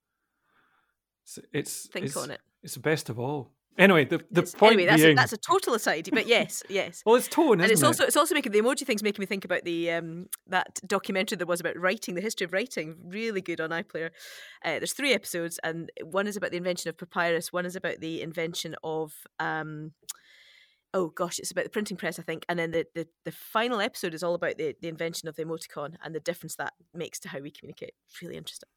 [1.23, 2.41] So it's think it's, on it.
[2.63, 3.51] It's the best of all.
[3.77, 5.17] Anyway, the, the point anyway, that's being...
[5.17, 7.01] a, that's a total aside, but yes, yes.
[7.05, 7.85] well, it's tone, and it's it?
[7.85, 11.37] also it's also making the emoji things making me think about the um, that documentary
[11.37, 14.09] that was about writing, the history of writing, really good on iPlayer.
[14.65, 18.01] Uh, there's three episodes, and one is about the invention of papyrus, one is about
[18.01, 19.93] the invention of um,
[20.93, 22.45] oh gosh, it's about the printing press, I think.
[22.49, 25.45] And then the, the, the final episode is all about the, the invention of the
[25.45, 27.93] emoticon and the difference that makes to how we communicate.
[28.21, 28.69] Really interesting.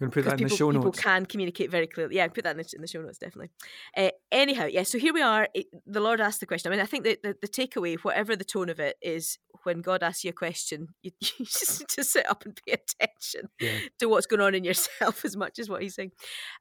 [0.00, 0.84] We're going to put that in people, the show notes.
[0.84, 2.16] People can communicate very clearly.
[2.16, 3.50] Yeah, put that in the, in the show notes, definitely.
[3.96, 5.48] Uh, anyhow, yeah, so here we are.
[5.54, 6.72] It, the Lord asked the question.
[6.72, 9.82] I mean, I think that the, the takeaway, whatever the tone of it, is when
[9.82, 13.50] God asks you a question, you, you just need to sit up and pay attention
[13.60, 13.78] yeah.
[14.00, 16.10] to what's going on in yourself as much as what He's saying.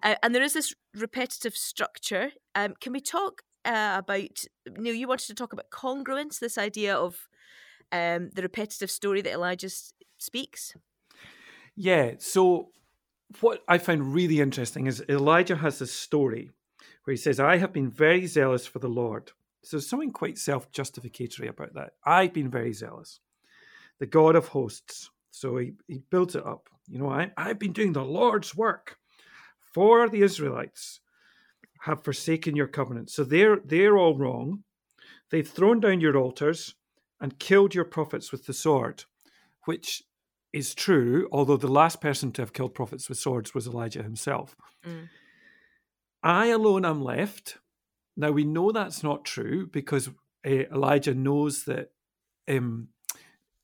[0.04, 2.32] Uh, and there is this repetitive structure.
[2.54, 4.44] Um, can we talk uh, about
[4.78, 4.94] Neil.
[4.94, 7.28] You wanted to talk about congruence, this idea of
[7.92, 9.70] um, the repetitive story that Elijah
[10.18, 10.76] speaks.
[11.76, 12.14] Yeah.
[12.20, 12.70] So
[13.42, 16.52] what I find really interesting is Elijah has this story
[17.04, 19.32] where he says, "I have been very zealous for the Lord."
[19.64, 21.94] So there's something quite self-justificatory about that.
[22.06, 23.22] I've been very zealous.
[24.00, 25.10] The God of hosts.
[25.32, 26.70] So he, he builds it up.
[26.88, 28.98] You know, I, I've been doing the Lord's work
[29.74, 31.00] for the Israelites
[31.82, 33.10] have forsaken your covenant.
[33.10, 34.64] So they're they're all wrong.
[35.32, 36.76] They've thrown down your altars
[37.20, 39.06] and killed your prophets with the sword,
[39.66, 40.04] which
[40.54, 44.56] is true, although the last person to have killed prophets with swords was Elijah himself.
[44.86, 45.10] Mm.
[46.22, 47.58] I alone am left.
[48.16, 50.10] Now we know that's not true because
[50.46, 51.90] uh, Elijah knows that
[52.48, 52.90] um,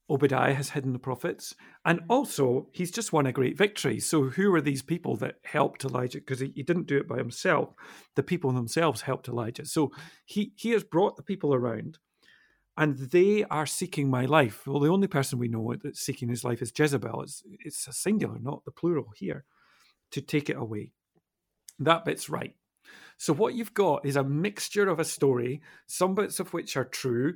[0.10, 1.54] Obadiah has hidden the prophets.
[1.86, 2.12] And mm-hmm.
[2.12, 4.00] also, he's just won a great victory.
[4.00, 6.18] So, who are these people that helped Elijah?
[6.18, 7.70] Because he, he, didn't do it by himself.
[8.16, 9.66] The people themselves helped Elijah.
[9.66, 9.92] So,
[10.26, 12.00] he, he has brought the people around
[12.80, 14.66] and they are seeking my life.
[14.66, 17.22] Well, the only person we know that's seeking his life is Jezebel.
[17.24, 19.44] It's, it's a singular, not the plural here,
[20.12, 20.94] to take it away.
[21.78, 22.56] That bit's right.
[23.18, 26.86] So, what you've got is a mixture of a story, some bits of which are
[26.86, 27.34] true,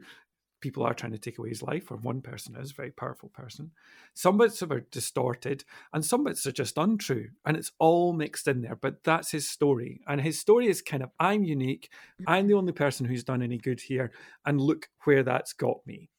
[0.64, 3.28] people are trying to take away his life, or one person is, a very powerful
[3.28, 3.70] person.
[4.14, 8.62] Some bits are distorted, and some bits are just untrue, and it's all mixed in
[8.62, 8.78] there.
[8.78, 11.92] But that's his story, and his story is kind of I'm unique,
[12.26, 14.14] I'm the only person who's done any good here,
[14.46, 16.10] and look where that's got me.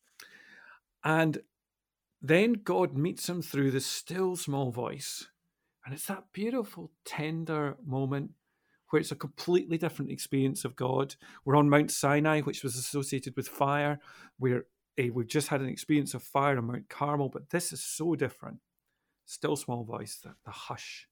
[1.03, 1.38] And
[2.20, 5.26] then God meets him through the still small voice,
[5.86, 8.32] and it's that beautiful, tender moment
[8.95, 11.16] where it's a completely different experience of God.
[11.45, 13.99] We're on Mount Sinai, which was associated with fire,
[14.38, 14.66] where
[14.97, 18.14] uh, we've just had an experience of fire on Mount Carmel, but this is so
[18.14, 18.59] different.
[19.26, 21.09] Still small voice, the, the hush.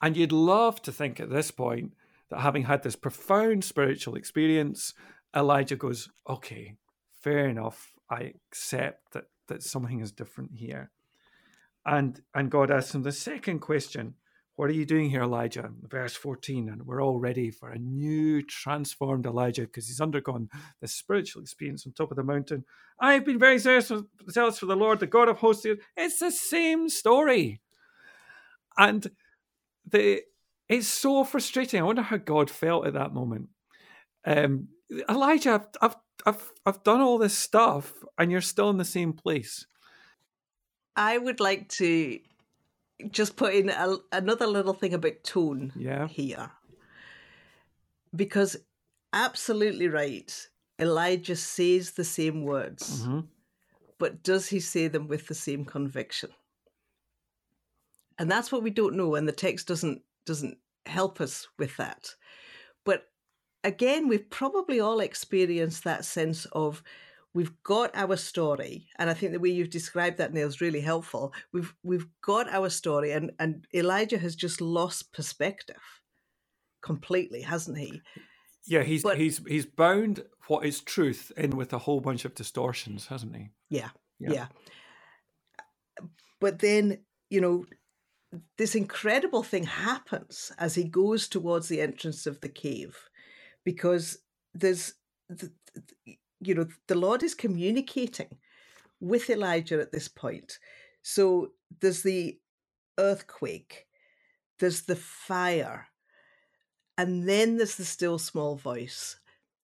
[0.00, 1.92] And you'd love to think at this point
[2.30, 4.94] that having had this profound spiritual experience,
[5.36, 6.76] Elijah goes, okay,
[7.12, 7.92] fair enough.
[8.08, 10.92] I accept that, that something is different here.
[11.84, 14.14] And and God asks him the second question
[14.58, 15.70] what are you doing here, Elijah?
[15.88, 16.68] Verse 14.
[16.68, 20.48] And we're all ready for a new, transformed Elijah because he's undergone
[20.80, 22.64] this spiritual experience on top of the mountain.
[23.00, 25.64] I've been very zealous for the Lord, the God of hosts.
[25.96, 27.60] It's the same story.
[28.76, 29.08] And
[29.88, 30.22] the
[30.68, 31.78] it's so frustrating.
[31.78, 33.50] I wonder how God felt at that moment.
[34.26, 34.70] Um,
[35.08, 35.96] Elijah, I've,
[36.26, 39.66] I've, I've done all this stuff and you're still in the same place.
[40.96, 42.18] I would like to
[43.10, 46.08] just put in a, another little thing about tone yeah.
[46.08, 46.50] here.
[48.14, 48.56] Because
[49.12, 53.20] absolutely right, Elijah says the same words, mm-hmm.
[53.98, 56.30] but does he say them with the same conviction?
[58.18, 62.14] And that's what we don't know, and the text doesn't doesn't help us with that.
[62.84, 63.04] But
[63.62, 66.82] again, we've probably all experienced that sense of
[67.34, 70.80] we've got our story and i think the way you've described that neil is really
[70.80, 71.32] helpful.
[71.52, 75.76] We've we've got our story and and elijah has just lost perspective
[76.82, 78.00] completely hasn't he?
[78.66, 82.34] Yeah he's but, he's he's bound what is truth in with a whole bunch of
[82.34, 83.50] distortions hasn't he?
[83.70, 84.46] Yeah yeah, yeah.
[86.40, 86.98] but then
[87.30, 87.64] you know
[88.56, 92.96] this incredible thing happens as he goes towards the entrance of the cave
[93.64, 94.18] because
[94.54, 94.94] there's
[95.28, 95.50] the,
[96.40, 98.38] you know, the Lord is communicating
[99.00, 100.58] with Elijah at this point.
[101.02, 102.38] So there's the
[102.98, 103.86] earthquake,
[104.58, 105.88] there's the fire,
[106.96, 109.16] and then there's the still small voice.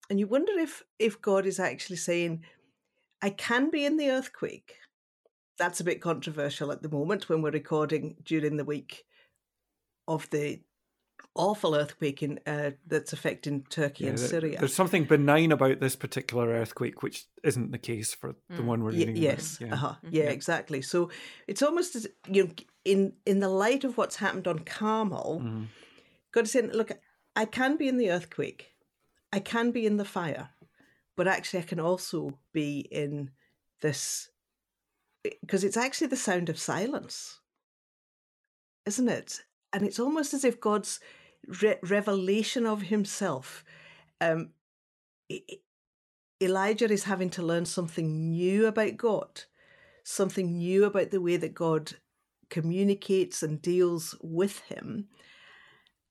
[0.09, 2.45] And you wonder if if God is actually saying,
[3.23, 4.77] I can be in the earthquake.
[5.59, 9.05] That's a bit controversial at the moment when we're recording during the week
[10.07, 10.61] of the
[11.35, 14.59] awful earthquake in, uh, that's affecting Turkey yeah, and Syria.
[14.59, 18.65] There's something benign about this particular earthquake, which isn't the case for the mm.
[18.65, 19.17] one we're reading.
[19.17, 19.75] Y- yes, yeah.
[19.75, 19.89] Uh-huh.
[19.89, 20.09] Mm-hmm.
[20.11, 20.83] yeah, exactly.
[20.83, 21.11] So
[21.47, 22.51] it's almost as you know,
[22.85, 25.67] in in the light of what's happened on Carmel, mm.
[26.33, 26.93] God is saying, "Look,
[27.35, 28.73] I can be in the earthquake,
[29.33, 30.51] I can be in the fire,
[31.17, 33.31] but actually, I can also be in
[33.81, 34.29] this."
[35.41, 37.41] Because it's actually the sound of silence,
[38.85, 39.41] isn't it?
[39.73, 41.01] And it's almost as if God's
[41.63, 43.65] re- revelation of himself.
[44.21, 44.51] Um,
[46.41, 49.43] Elijah is having to learn something new about God,
[50.05, 51.95] something new about the way that God
[52.51, 55.09] communicates and deals with him.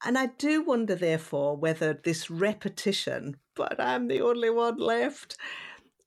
[0.05, 5.37] And I do wonder, therefore, whether this repetition, but I'm the only one left,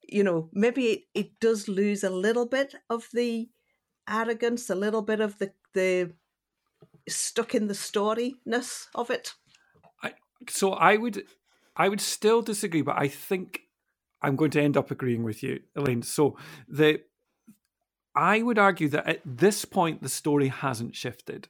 [0.07, 3.49] you know, maybe it, it does lose a little bit of the
[4.07, 6.13] arrogance, a little bit of the, the
[7.07, 9.33] stuck in the storyness of it.
[10.03, 10.13] I,
[10.49, 11.23] so I would,
[11.75, 13.61] I would still disagree, but I think
[14.21, 16.01] I'm going to end up agreeing with you, Elaine.
[16.01, 16.37] So
[16.67, 17.01] the,
[18.15, 21.49] I would argue that at this point the story hasn't shifted.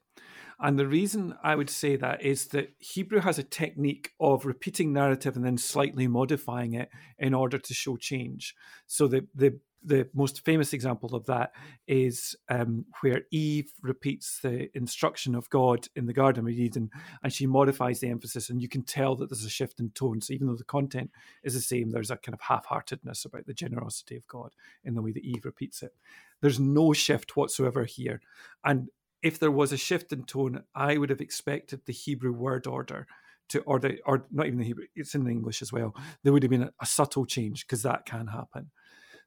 [0.59, 4.91] And the reason I would say that is that Hebrew has a technique of repeating
[4.91, 6.89] narrative and then slightly modifying it
[7.19, 8.55] in order to show change.
[8.87, 11.53] So the the the most famous example of that
[11.87, 16.91] is um, where Eve repeats the instruction of God in the Garden of Eden,
[17.23, 20.21] and she modifies the emphasis, and you can tell that there's a shift in tone.
[20.21, 21.09] So even though the content
[21.43, 25.01] is the same, there's a kind of half-heartedness about the generosity of God in the
[25.01, 25.95] way that Eve repeats it.
[26.41, 28.21] There's no shift whatsoever here,
[28.63, 28.89] and
[29.23, 33.07] if there was a shift in tone, I would have expected the Hebrew word order
[33.49, 35.95] to, or the, or not even the Hebrew, it's in the English as well.
[36.23, 38.69] There would have been a, a subtle change because that can happen.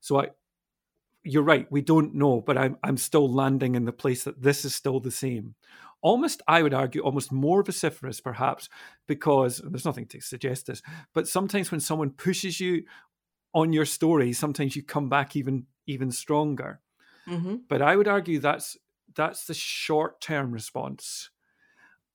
[0.00, 0.28] So I,
[1.22, 4.64] you're right, we don't know, but I'm I'm still landing in the place that this
[4.64, 5.54] is still the same.
[6.02, 8.70] Almost, I would argue, almost more vociferous, perhaps,
[9.06, 10.80] because there's nothing to suggest this,
[11.12, 12.84] but sometimes when someone pushes you
[13.52, 16.80] on your story, sometimes you come back even even stronger.
[17.28, 17.56] Mm-hmm.
[17.68, 18.78] But I would argue that's
[19.14, 21.30] that's the short term response.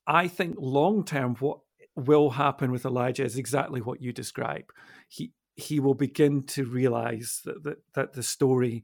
[0.07, 1.59] I think long term, what
[1.95, 4.71] will happen with Elijah is exactly what you describe.
[5.07, 8.83] He he will begin to realize that, that, that the story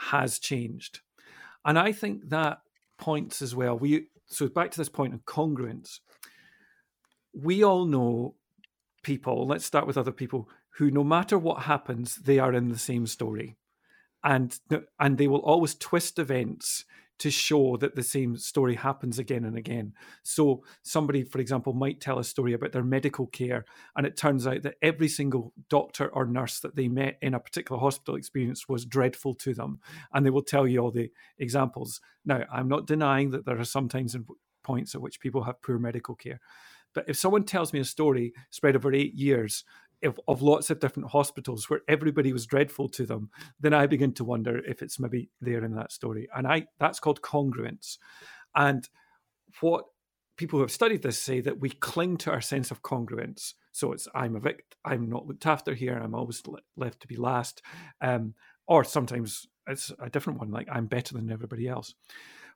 [0.00, 1.00] has changed.
[1.64, 2.62] And I think that
[2.98, 3.78] points as well.
[3.78, 6.00] We so back to this point of congruence.
[7.32, 8.34] We all know
[9.02, 12.78] people, let's start with other people, who no matter what happens, they are in the
[12.78, 13.56] same story.
[14.24, 14.58] And
[14.98, 16.84] and they will always twist events
[17.20, 19.92] to show that the same story happens again and again.
[20.22, 23.64] So, somebody, for example, might tell a story about their medical care,
[23.94, 27.40] and it turns out that every single doctor or nurse that they met in a
[27.40, 29.80] particular hospital experience was dreadful to them.
[30.12, 32.00] And they will tell you all the examples.
[32.24, 34.16] Now, I'm not denying that there are sometimes
[34.62, 36.40] points at which people have poor medical care.
[36.94, 39.64] But if someone tells me a story spread over eight years
[40.02, 43.30] of, of, lots of different hospitals where everybody was dreadful to them,
[43.60, 46.28] then I begin to wonder if it's maybe there in that story.
[46.34, 47.98] And I that's called congruence.
[48.54, 48.88] And
[49.60, 49.84] what
[50.36, 53.52] people who have studied this say that we cling to our sense of congruence.
[53.72, 56.42] So it's I'm a victim, I'm not looked after here, I'm always
[56.76, 57.60] left to be last.
[58.00, 58.34] Um,
[58.66, 61.94] or sometimes it's a different one, like I'm better than everybody else.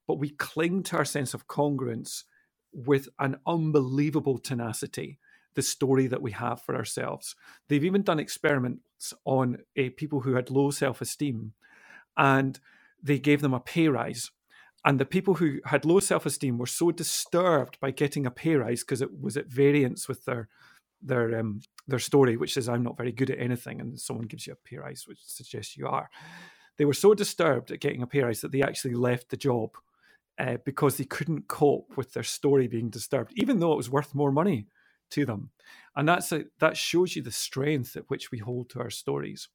[0.06, 2.24] But we cling to our sense of congruence
[2.72, 5.18] with an unbelievable tenacity
[5.54, 7.34] the story that we have for ourselves.
[7.68, 11.52] They've even done experiments on uh, people who had low self esteem
[12.16, 12.58] and
[13.02, 14.30] they gave them a pay rise.
[14.84, 18.56] And the people who had low self esteem were so disturbed by getting a pay
[18.56, 20.48] rise because it was at variance with their
[21.02, 24.46] their um, their story, which is I'm not very good at anything, and someone gives
[24.46, 26.10] you a pay rise, which suggests you are.
[26.76, 29.70] They were so disturbed at getting a pay rise that they actually left the job
[30.38, 34.14] uh, because they couldn't cope with their story being disturbed, even though it was worth
[34.14, 34.66] more money
[35.10, 35.50] to them.
[35.96, 39.48] And that's a, that shows you the strength at which we hold to our stories.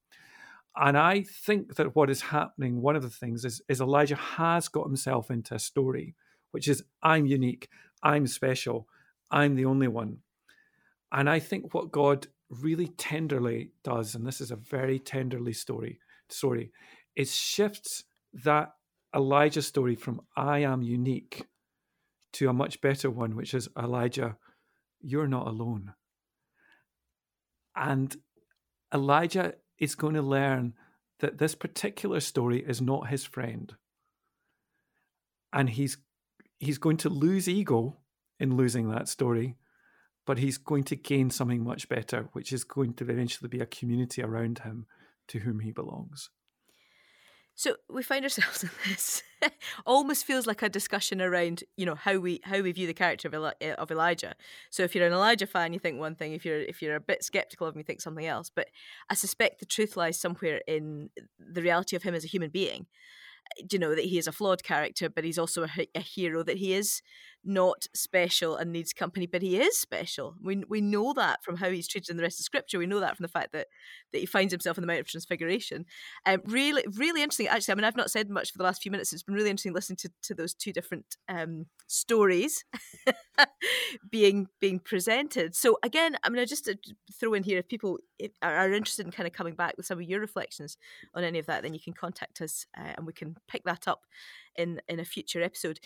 [0.76, 4.68] And I think that what is happening, one of the things is, is Elijah has
[4.68, 6.16] got himself into a story,
[6.52, 7.70] which is I'm unique,
[8.02, 8.88] I'm special,
[9.32, 10.20] I'm the only one.
[11.12, 16.00] And I think what God really tenderly does, and this is a very tenderly story,
[16.30, 16.72] story,
[17.16, 18.74] is shifts that
[19.16, 21.46] Elijah story from I am unique
[22.34, 24.38] to a much better one, which is Elijah,
[25.02, 25.94] you're not alone.
[27.76, 28.16] And
[28.94, 30.74] Elijah is going to learn
[31.20, 33.74] that this particular story is not his friend.
[35.52, 35.98] And he's
[36.60, 37.98] he's going to lose ego
[38.40, 39.56] in losing that story,
[40.26, 43.66] but he's going to gain something much better, which is going to eventually be a
[43.66, 44.86] community around him
[45.30, 46.30] to whom he belongs.
[47.56, 49.24] So we find ourselves in this
[49.86, 53.28] almost feels like a discussion around you know how we how we view the character
[53.28, 54.36] of, Eli- eh, of Elijah.
[54.70, 56.34] So if you're an Elijah fan, you think one thing.
[56.34, 58.50] If you're if you're a bit skeptical of him, you think something else.
[58.54, 58.68] But
[59.10, 62.88] I suspect the truth lies somewhere in the reality of him as a human being
[63.72, 66.58] you know that he is a flawed character but he's also a, a, hero that
[66.58, 67.02] he is
[67.44, 70.36] not special and needs company but he is special.
[70.42, 72.80] We, we know that from how he's treated in the rest of scripture.
[72.80, 73.68] We know that from the fact that
[74.12, 75.86] that he finds himself in the mount of transfiguration.
[76.26, 78.92] Um, really really interesting actually i mean i've not said much for the last few
[78.92, 79.14] minutes.
[79.14, 82.66] It's been really interesting listening to, to those two different um, stories
[84.12, 85.56] being being presented.
[85.56, 86.74] So again I mean, to just uh,
[87.20, 88.00] throw in here if people
[88.42, 90.78] are interested in kind of coming back with some of your reflections
[91.16, 93.88] on any of that then you can contact us uh, and we can pick that
[93.88, 94.02] up
[94.56, 95.80] in in a future episode.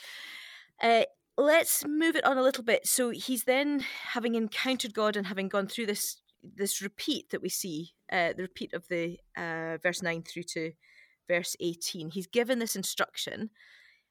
[0.82, 1.04] Uh,
[1.38, 2.88] let's move it on a little bit.
[2.88, 7.48] So he's then having encountered God and having gone through this this repeat that we
[7.48, 10.74] see, uh, the repeat of the uh, verse nine through to
[11.28, 12.10] verse eighteen.
[12.10, 13.50] He's given this instruction,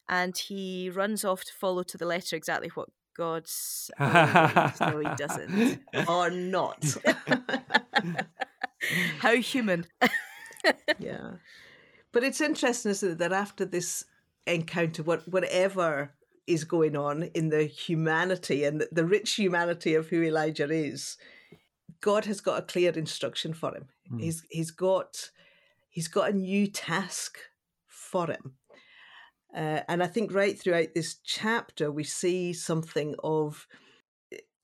[0.09, 3.91] and he runs off to follow to the letter exactly what God's.
[4.01, 6.97] no, he doesn't, or not.
[9.19, 9.87] How human.
[10.99, 11.33] yeah.
[12.13, 14.05] But it's interesting, isn't it, that after this
[14.47, 16.13] encounter, what whatever
[16.47, 21.17] is going on in the humanity and the rich humanity of who Elijah is,
[22.01, 23.89] God has got a clear instruction for him.
[24.13, 24.21] Mm.
[24.21, 25.31] He's he's got
[25.89, 27.39] he's got a new task
[27.87, 28.55] for him.
[29.55, 33.67] Uh, and I think right throughout this chapter, we see something of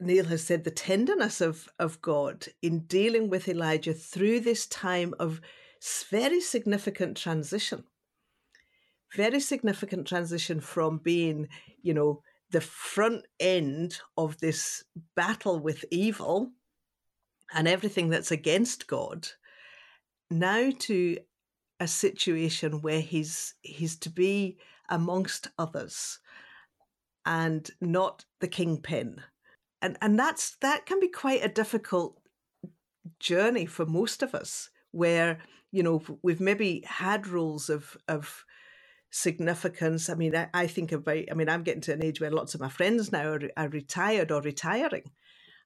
[0.01, 5.13] Neil has said the tenderness of, of God in dealing with Elijah through this time
[5.19, 5.41] of
[6.11, 7.85] very significant transition.
[9.15, 11.49] Very significant transition from being,
[11.83, 14.85] you know, the front end of this
[15.15, 16.53] battle with evil
[17.55, 19.29] and everything that's against God,
[20.31, 21.19] now to
[21.81, 26.19] a situation where he's he's to be amongst others
[27.25, 29.23] and not the kingpin.
[29.81, 32.21] And and that's that can be quite a difficult
[33.21, 35.39] journey for most of us where
[35.71, 38.45] you know we've maybe had roles of of
[39.11, 42.31] significance i mean I, I, think about i mean i'm getting to an age where
[42.31, 45.11] lots of my friends now are, are retired or retiring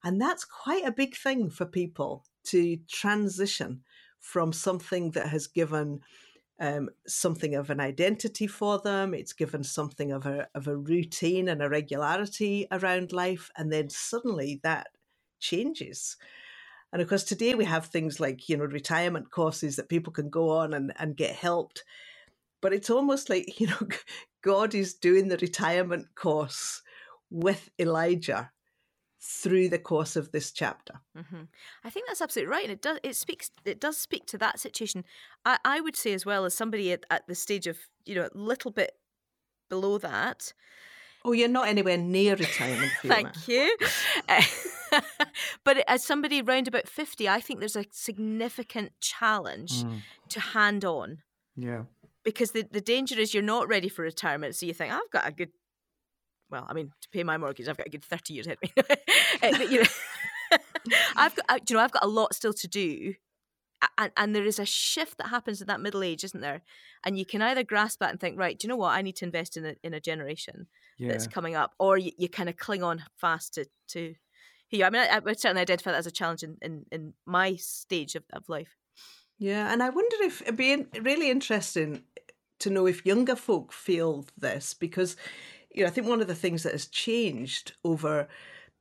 [0.05, 3.83] and that's quite a big thing for people to transition
[4.21, 6.01] from something that has given
[6.61, 9.15] um, something of an identity for them.
[9.15, 13.91] It's given something of a of a routine and a regularity around life, and then
[13.91, 14.89] suddenly that
[15.41, 16.17] changes.
[16.93, 20.31] And of course, today we have things like you know retirement courses that people can
[20.31, 21.85] go on and, and get helped.
[22.63, 23.89] But it's almost like you know
[24.43, 26.81] God is doing the retirement course
[27.31, 28.51] with Elijah
[29.25, 30.95] through the course of this chapter.
[31.17, 31.43] Mm-hmm.
[31.85, 34.59] I think that's absolutely right, and it does it speaks it does speak to that
[34.59, 35.05] situation.
[35.45, 38.29] I, I would say as well as somebody at, at the stage of you know
[38.33, 38.93] a little bit
[39.71, 40.53] below that.
[41.25, 42.91] Oh, you're not anywhere near retirement.
[43.03, 43.77] Thank you.
[45.65, 50.01] but as somebody round about fifty, I think there's a significant challenge mm.
[50.31, 51.19] to hand on.
[51.57, 51.83] Yeah.
[52.25, 55.27] Because the, the danger is you're not ready for retirement, so you think I've got
[55.27, 55.49] a good
[56.53, 58.77] well, I mean, to pay my mortgage, I've got a good 30 years ahead of
[58.77, 58.97] me.
[59.43, 59.89] Uh, but, you know,
[61.17, 63.15] I've got, you know, I've got a lot still to do.
[63.99, 66.63] And, and there is a shift that happens in that middle age, isn't there?
[67.03, 68.93] And you can either grasp that and think, right, do you know what?
[68.93, 70.69] I need to invest in a, in a generation
[70.99, 71.09] yeah.
[71.09, 74.15] that's coming up, or you, you kind of cling on fast to, to
[74.69, 74.87] here.
[74.87, 77.57] I mean, I, I would certainly identify that as a challenge in, in, in my
[77.57, 78.77] stage of, of life.
[79.39, 82.05] Yeah, and I wonder if it'd be really interesting
[82.63, 85.17] to know if younger folk feel this because
[85.75, 88.29] you know, I think one of the things that has changed over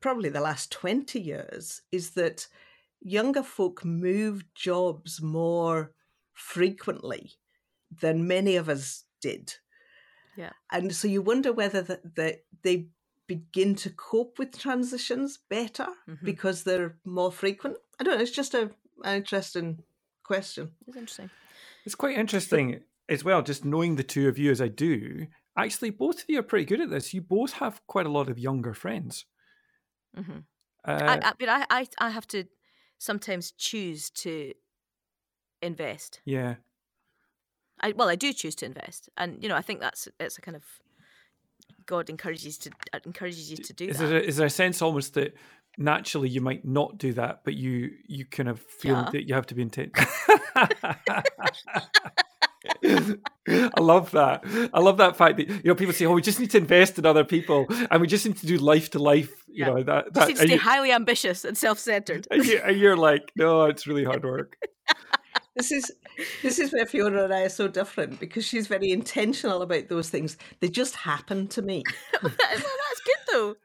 [0.02, 2.48] probably the last 20 years is that
[3.00, 5.92] younger folk move jobs more
[6.34, 7.34] frequently
[8.00, 9.56] than many of us did.
[10.36, 10.52] Yeah.
[10.72, 12.88] And so you wonder whether that the, they
[13.28, 16.26] begin to cope with transitions better mm-hmm.
[16.26, 17.78] because they're more frequent.
[18.00, 18.72] I don't know, it's just a,
[19.04, 19.84] an interesting
[20.24, 20.72] question.
[20.88, 21.30] It's interesting.
[21.86, 22.82] It's quite interesting
[23.12, 26.40] as well, just knowing the two of you as I do, actually, both of you
[26.40, 27.14] are pretty good at this.
[27.14, 29.26] You both have quite a lot of younger friends.
[30.18, 30.40] Mm-hmm.
[30.88, 32.46] Uh, I, I, but I, I, I have to
[32.98, 34.54] sometimes choose to
[35.62, 36.22] invest.
[36.26, 36.56] Yeah.
[37.82, 40.42] I well, I do choose to invest, and you know, I think that's it's a
[40.42, 40.64] kind of
[41.88, 44.08] God encourages to uh, encourages you to do is that.
[44.08, 45.34] There a, is there a sense almost that
[45.80, 49.10] naturally you might not do that, but you you kind of feel yeah.
[49.12, 49.98] that you have to be intent.
[53.48, 54.44] I love that.
[54.74, 57.00] I love that fact that you know people say, "Oh, we just need to invest
[57.00, 59.70] in other people, and we just need to do life to life." You yeah.
[59.72, 60.14] know that.
[60.14, 62.28] that just need to stay you, highly ambitious and self-centered.
[62.30, 64.58] And, you, and you're like, no, it's really hard work.
[65.56, 65.92] this is
[66.42, 70.10] this is where Fiona and I are so different because she's very intentional about those
[70.10, 70.38] things.
[70.60, 71.84] They just happen to me.
[72.24, 73.56] well, that's good though.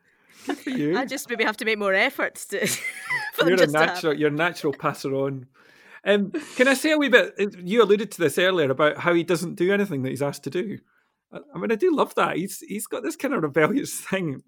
[0.46, 0.96] Good for you.
[0.96, 2.66] I just maybe have to make more efforts to.
[3.44, 4.14] you're a natural.
[4.14, 5.46] You're a natural passer on.
[6.04, 7.34] Um, can I say a wee bit?
[7.62, 10.50] You alluded to this earlier about how he doesn't do anything that he's asked to
[10.50, 10.78] do.
[11.54, 12.36] I mean, I do love that.
[12.36, 14.42] He's he's got this kind of rebellious thing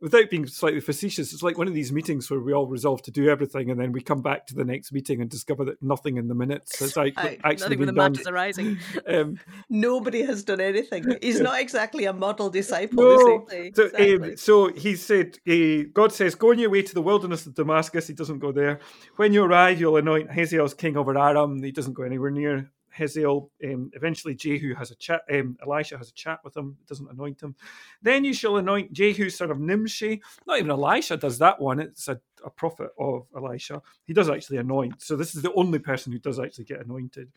[0.00, 3.10] without being slightly facetious, it's like one of these meetings where we all resolve to
[3.10, 6.16] do everything, and then we come back to the next meeting and discover that nothing
[6.16, 8.12] in the minutes has actually, actually been the done.
[8.12, 8.78] Nothing arising.
[9.06, 9.38] Um,
[9.68, 11.16] Nobody has done anything.
[11.20, 13.46] He's not exactly a model disciple, no.
[13.50, 13.72] He?
[13.74, 14.30] So, um, exactly.
[14.30, 17.54] um, so, he said, uh, God says, go on your way to the wilderness of
[17.54, 18.06] Damascus.
[18.06, 18.80] He doesn't go there.
[19.16, 21.62] When you arrive, you'll anoint Hazael as king over Aram.
[21.62, 23.50] He doesn't go anywhere near Hazael.
[23.64, 25.22] Um, eventually, Jehu has a chat.
[25.32, 26.76] Um, Elisha has a chat with him.
[26.88, 27.54] Doesn't anoint him.
[28.02, 30.22] Then you shall anoint Jehu, son of Nimshi.
[30.46, 31.80] Not even Elisha does that one.
[31.80, 33.82] It's a, a prophet of Elisha.
[34.04, 35.02] He does actually anoint.
[35.02, 37.30] So this is the only person who does actually get anointed.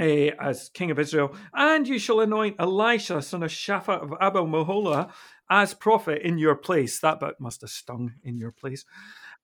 [0.00, 4.44] Uh, as king of Israel, and you shall anoint Elisha, son of Shaphat of Abel
[4.44, 5.12] Meholah,
[5.48, 6.98] as prophet in your place.
[6.98, 8.84] That bit must have stung in your place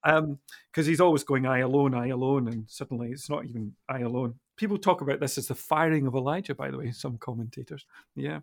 [0.03, 0.39] because um,
[0.75, 4.79] he's always going I alone, I alone, and suddenly it's not even I alone people
[4.79, 7.87] talk about this as the firing of Elijah, by the way, some commentators.
[8.15, 8.41] Yeah.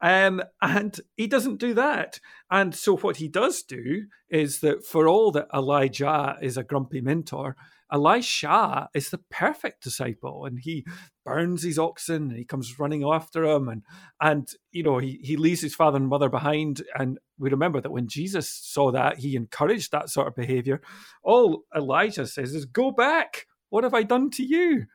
[0.00, 2.18] Um, and he doesn't do that.
[2.50, 7.00] And so what he does do is that for all that Elijah is a grumpy
[7.00, 7.56] mentor,
[7.92, 10.84] Elisha is the perfect disciple, and he
[11.24, 13.82] burns his oxen and he comes running after him, and
[14.20, 16.82] and you know he he leaves his father and mother behind.
[16.98, 20.80] And we remember that when Jesus saw that, he encouraged that sort of behavior.
[21.22, 23.46] All Elijah says is, "Go back.
[23.68, 24.86] What have I done to you?"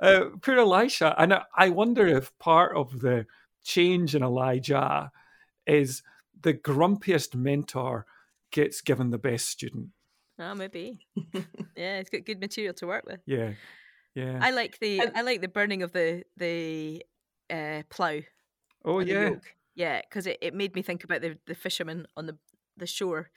[0.00, 3.26] Uh, poor Elisha, and I wonder if part of the
[3.62, 5.10] change in Elijah
[5.66, 6.02] is
[6.40, 8.06] the grumpiest mentor
[8.50, 9.88] gets given the best student.
[10.38, 11.06] Oh, maybe.
[11.76, 13.20] yeah, it's got good material to work with.
[13.26, 13.52] Yeah,
[14.14, 14.38] yeah.
[14.40, 17.04] I like the I like the burning of the the
[17.50, 18.20] uh, plow.
[18.84, 19.34] Oh yeah,
[19.74, 22.38] yeah, because it, it made me think about the the fishermen on the
[22.76, 23.30] the shore.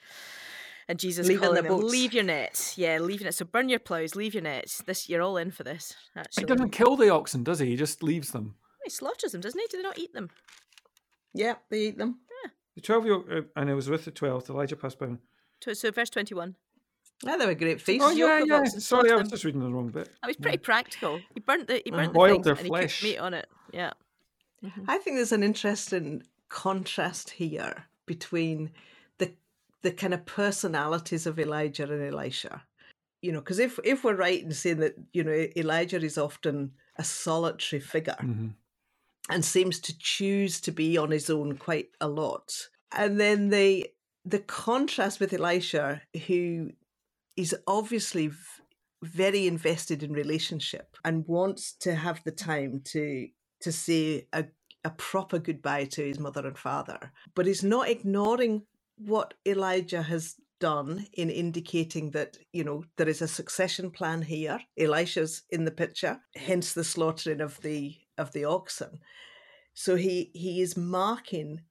[0.88, 2.78] And Jesus Leaving calling the them, leave your nets.
[2.78, 3.38] Yeah, leave your nets.
[3.38, 4.82] So burn your plows, leave your nets.
[4.86, 5.96] This you're all in for this.
[6.38, 7.68] he doesn't kill the oxen, does he?
[7.68, 8.56] He just leaves them.
[8.84, 9.68] he slaughters them, doesn't he?
[9.68, 10.30] Do they not eat them?
[11.34, 12.20] Yeah, they eat them.
[12.44, 12.50] Yeah.
[12.76, 14.50] The twelve year uh, and it was with the twelfth.
[14.50, 15.08] Elijah passed by.
[15.62, 16.56] So, so verse twenty-one.
[17.24, 18.04] Yeah, they were great feast.
[18.04, 18.64] Oh yeah, yeah.
[18.66, 20.10] Sorry, I was just reading the wrong bit.
[20.24, 21.22] I was pretty practical.
[21.34, 23.02] He burnt the he burnt Uh, the boiled things their and flesh.
[23.02, 23.48] he meat on it.
[23.72, 23.92] Yeah.
[24.64, 24.86] Mhm.
[24.88, 28.72] I think there's an interesting contrast here between
[29.82, 32.64] the kind of personalities of Elijah and Elisha.
[33.22, 36.72] You know, because if if we're right in saying that you know Elijah is often
[36.98, 38.50] a solitary figure hmm
[39.30, 43.88] and seems to choose to be on his own quite a lot, and then the
[44.26, 46.72] the contrast with Elisha, who
[47.38, 48.38] is obviously v-
[49.04, 53.28] very invested in relationship and wants to have the time to
[53.62, 54.46] to say a,
[54.84, 58.64] a proper goodbye to his mother and father, but is not ignoring
[59.06, 64.60] what Elijah has done in indicating that you know there is a succession plan here.
[64.78, 69.00] Elisha's in the picture, hence the slaughtering of the of the oxen.
[69.74, 71.62] So he he is marking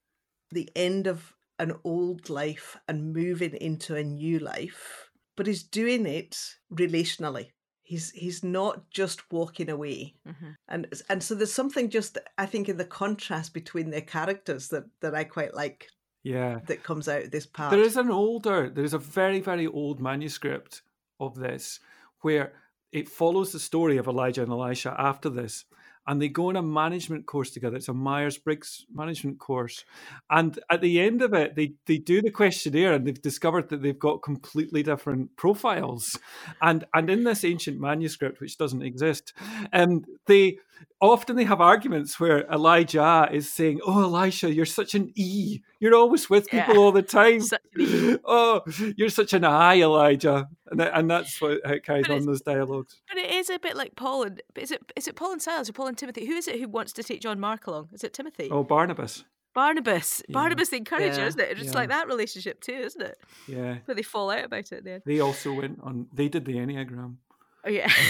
[0.51, 6.07] the end of an old life and moving into a new life, but he's doing
[6.07, 6.37] it
[6.73, 7.51] relationally.
[7.83, 10.55] He's he's not just walking away, Mhm.
[10.69, 14.85] and and so there's something just I think in the contrast between their characters that
[15.01, 15.89] that I quite like
[16.23, 16.61] Yeah.
[16.67, 17.71] that comes out of this part.
[17.71, 20.83] There is an older, there is a very, very old manuscript
[21.19, 21.81] of this
[22.21, 22.53] where
[22.93, 25.65] it follows the story of Elijah and Elisha after this.
[26.07, 27.77] And they go on a management course together.
[27.77, 29.85] It's a Myers Briggs management course.
[30.29, 33.83] And at the end of it, they, they do the questionnaire and they've discovered that
[33.83, 36.19] they've got completely different profiles.
[36.63, 39.35] And and in this ancient manuscript, which doesn't exist,
[39.73, 40.59] um, they
[41.01, 45.61] often they have arguments where Elijah is saying, Oh, Elisha, you're such an E.
[45.79, 46.81] You're always with people Yeah.
[46.81, 47.43] all the time.
[47.79, 48.17] E.
[48.25, 48.63] oh,
[48.97, 52.27] you're such an I, Elijah, and that, and that's what how it carries But on
[52.27, 53.01] those dialogues.
[53.09, 55.69] But it is a bit like Paul and is it is it Paul and Silas
[55.69, 56.27] or Paul and Timothy?
[56.27, 57.89] Who is it who wants to take John Mark along?
[57.93, 58.49] Is it Timothy?
[58.51, 59.25] Oh, Barnabas,
[59.55, 60.23] Barnabas.
[60.29, 60.35] Yeah.
[60.35, 61.27] Barnabas the encourager, Yeah.
[61.27, 61.51] isn't it?
[61.53, 63.19] It's just like that relationship too, isn't it?
[63.49, 65.01] yeah, Where they fall out about it then.
[65.07, 66.07] they also went on.
[66.13, 67.17] They did the enneagram.
[67.65, 67.91] Oh yeah.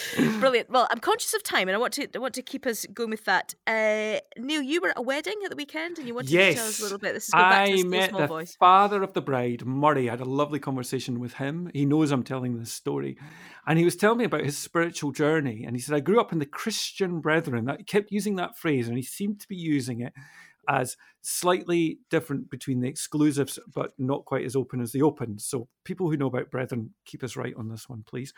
[0.40, 0.70] Brilliant.
[0.70, 3.10] Well, I'm conscious of time, and I want to I want to keep us going
[3.10, 3.54] with that.
[3.66, 6.66] Uh, Neil, you were at a wedding at the weekend, and you wanted to tell
[6.66, 7.14] us a little bit.
[7.14, 8.56] This is going back to I the still met small the voice.
[8.56, 10.08] father of the bride, Murray.
[10.08, 11.70] I had a lovely conversation with him.
[11.72, 13.16] He knows I'm telling this story.
[13.66, 15.64] And he was telling me about his spiritual journey.
[15.64, 17.66] And he said, I grew up in the Christian brethren.
[17.66, 20.12] That, he kept using that phrase, and he seemed to be using it
[20.68, 25.38] as slightly different between the exclusives, but not quite as open as the open.
[25.38, 28.32] So, people who know about brethren, keep us right on this one, please.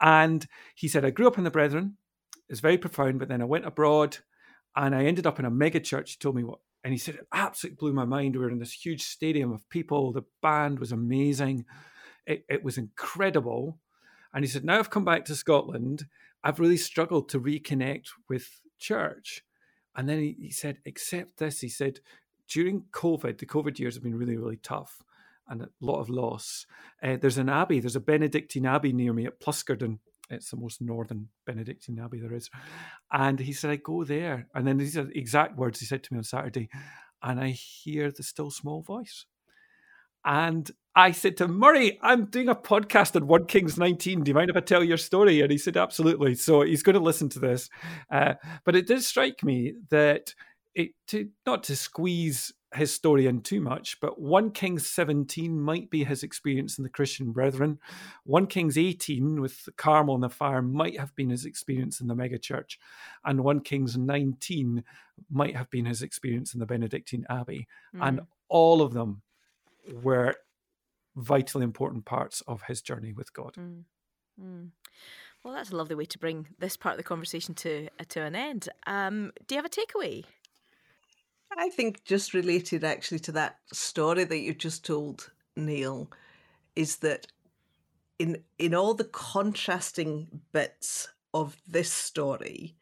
[0.00, 1.96] And he said, I grew up in the brethren.
[2.48, 4.18] It's very profound, but then I went abroad
[4.76, 6.12] and I ended up in a mega church.
[6.12, 8.36] He told me what, and he said it absolutely blew my mind.
[8.36, 10.12] We were in this huge stadium of people.
[10.12, 11.64] The band was amazing.
[12.26, 13.78] It, it was incredible.
[14.32, 16.06] And he said, now I've come back to Scotland.
[16.44, 19.42] I've really struggled to reconnect with church.
[19.96, 22.00] And then he, he said, except this, he said,
[22.48, 25.02] during COVID, the COVID years have been really, really tough
[25.48, 26.66] and a lot of loss.
[27.02, 29.98] Uh, there's an abbey, there's a Benedictine abbey near me at Pluscarden.
[30.28, 32.50] It's the most northern Benedictine abbey there is.
[33.12, 34.48] And he said, I go there.
[34.54, 36.68] And then these are the exact words he said to me on Saturday.
[37.22, 39.26] And I hear the still small voice.
[40.24, 44.24] And I said to Murray, I'm doing a podcast on 1 Kings 19.
[44.24, 45.40] Do you mind if I tell your story?
[45.40, 46.34] And he said, absolutely.
[46.34, 47.70] So he's going to listen to this.
[48.10, 48.34] Uh,
[48.64, 50.34] but it did strike me that
[50.76, 55.88] it to not to squeeze his story in too much, but 1 Kings 17 might
[55.88, 57.78] be his experience in the Christian brethren.
[58.24, 62.08] 1 Kings 18 with the Carmel and the fire might have been his experience in
[62.08, 62.76] the megachurch.
[63.24, 64.84] And 1 Kings 19
[65.30, 67.66] might have been his experience in the Benedictine Abbey.
[67.94, 68.26] And Mhm.
[68.48, 69.22] all of them
[70.02, 70.34] were
[71.16, 73.54] vitally important parts of his journey with God.
[73.54, 73.84] Mm.
[74.38, 74.72] Mm.
[75.42, 78.20] Well, that's a lovely way to bring this part of the conversation to uh, to
[78.22, 78.68] an end.
[78.86, 80.24] Um, do you have a takeaway?
[81.56, 86.10] I think just related actually to that story that you just told, Neil,
[86.74, 87.26] is that
[88.18, 92.76] in in all the contrasting bits of this story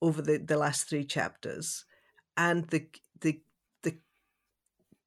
[0.00, 1.84] over the, the last three chapters
[2.36, 2.86] and the
[3.20, 3.40] the
[3.82, 3.96] the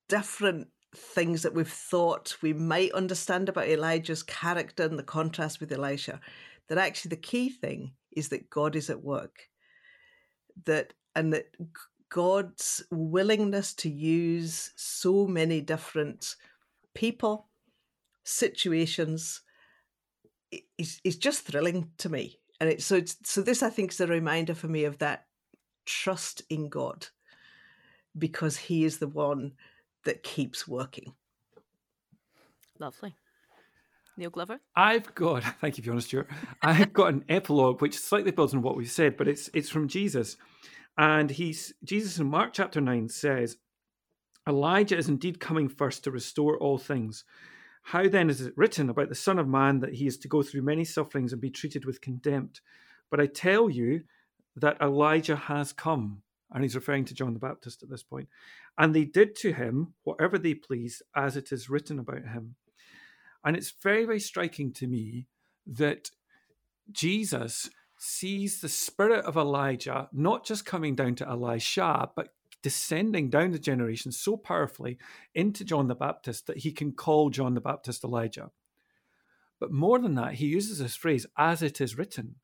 [0.07, 5.71] different things that we've thought we might understand about Elijah's character and the contrast with
[5.71, 6.21] Elisha,
[6.67, 9.49] that actually the key thing is that God is at work.
[10.65, 11.47] That and that
[12.15, 16.37] God's willingness to use so many different
[16.93, 17.49] people,
[18.23, 19.41] situations,
[20.77, 22.39] is, is just thrilling to me.
[22.61, 25.25] And it, so, it's, so this I think is a reminder for me of that
[25.85, 27.07] trust in God,
[28.17, 29.51] because He is the one
[30.05, 31.15] that keeps working.
[32.79, 33.13] Lovely.
[34.15, 34.61] Neil Glover?
[34.73, 36.29] I've got, thank you, Fiona Stewart.
[36.61, 39.89] I've got an epilogue which slightly builds on what we've said, but it's it's from
[39.89, 40.37] Jesus.
[40.97, 43.57] And he's Jesus in Mark chapter 9 says,
[44.47, 47.25] Elijah is indeed coming first to restore all things.
[47.83, 50.41] How then is it written about the Son of Man that he is to go
[50.41, 52.61] through many sufferings and be treated with contempt?
[53.11, 54.03] But I tell you
[54.55, 56.21] that Elijah has come.
[56.51, 58.29] And he's referring to John the Baptist at this point.
[58.77, 62.55] And they did to him whatever they pleased, as it is written about him.
[63.43, 65.27] And it's very, very striking to me
[65.67, 66.09] that
[66.91, 67.69] Jesus
[68.05, 72.29] sees the spirit of Elijah not just coming down to Elisha, but
[72.61, 74.97] descending down the generations so powerfully
[75.33, 78.51] into John the Baptist that he can call John the Baptist Elijah.
[79.59, 82.35] But more than that, he uses this phrase, as it is written,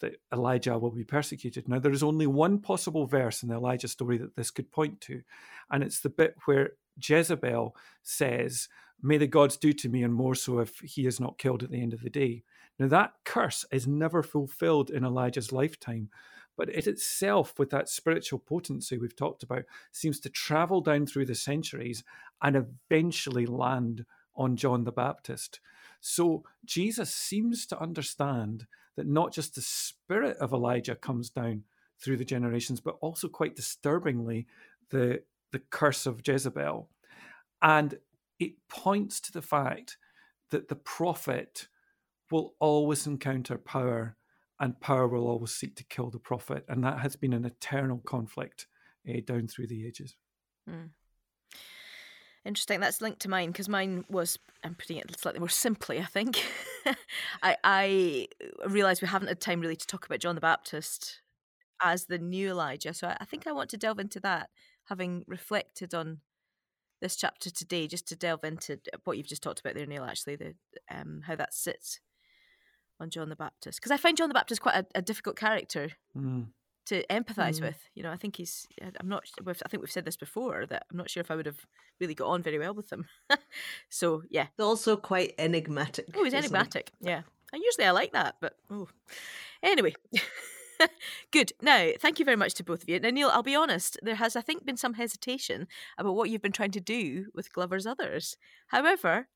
[0.00, 1.68] that Elijah will be persecuted.
[1.68, 5.00] Now, there is only one possible verse in the Elijah story that this could point
[5.02, 5.22] to,
[5.70, 8.68] and it's the bit where Jezebel says,
[9.02, 11.70] May the gods do to me, and more so if he is not killed at
[11.70, 12.44] the end of the day.
[12.78, 16.10] Now, that curse is never fulfilled in Elijah's lifetime,
[16.56, 21.26] but it itself, with that spiritual potency we've talked about, seems to travel down through
[21.26, 22.04] the centuries
[22.42, 24.04] and eventually land
[24.36, 25.60] on John the Baptist.
[26.00, 28.66] So, Jesus seems to understand
[28.96, 31.64] that not just the spirit of Elijah comes down
[32.00, 34.46] through the generations, but also quite disturbingly,
[34.90, 35.22] the,
[35.52, 36.88] the curse of Jezebel.
[37.60, 37.98] And
[38.38, 39.96] it points to the fact
[40.50, 41.68] that the prophet
[42.30, 44.16] will always encounter power,
[44.60, 46.64] and power will always seek to kill the prophet.
[46.68, 48.66] And that has been an eternal conflict
[49.08, 50.16] uh, down through the ages.
[50.68, 50.90] Mm.
[52.44, 52.80] Interesting.
[52.80, 56.44] That's linked to mine because mine was, I'm putting it slightly more simply, I think.
[57.42, 58.28] I, I
[58.66, 61.20] realise we haven't had time really to talk about John the Baptist
[61.82, 62.94] as the new Elijah.
[62.94, 64.50] So I, I think I want to delve into that,
[64.84, 66.20] having reflected on
[67.00, 70.04] this chapter today, just to delve into what you've just talked about there, Neil.
[70.04, 70.54] Actually, the
[70.90, 72.00] um, how that sits
[73.00, 75.90] on John the Baptist, because I find John the Baptist quite a, a difficult character
[76.16, 76.46] mm.
[76.86, 77.62] to empathise mm.
[77.62, 77.88] with.
[77.94, 78.66] You know, I think he's.
[78.82, 79.24] I'm not.
[79.46, 81.66] I think we've said this before that I'm not sure if I would have
[82.00, 83.06] really got on very well with him.
[83.88, 86.06] so yeah, They're also quite enigmatic.
[86.14, 86.92] Oh, he's enigmatic.
[87.00, 87.08] He?
[87.08, 87.22] Yeah,
[87.52, 88.88] and usually I like that, but oh,
[89.62, 89.94] anyway.
[91.32, 91.52] Good.
[91.60, 93.00] Now, thank you very much to both of you.
[93.00, 95.66] Now, Neil, I'll be honest, there has, I think, been some hesitation
[95.98, 98.36] about what you've been trying to do with Glover's Others.
[98.68, 99.26] However,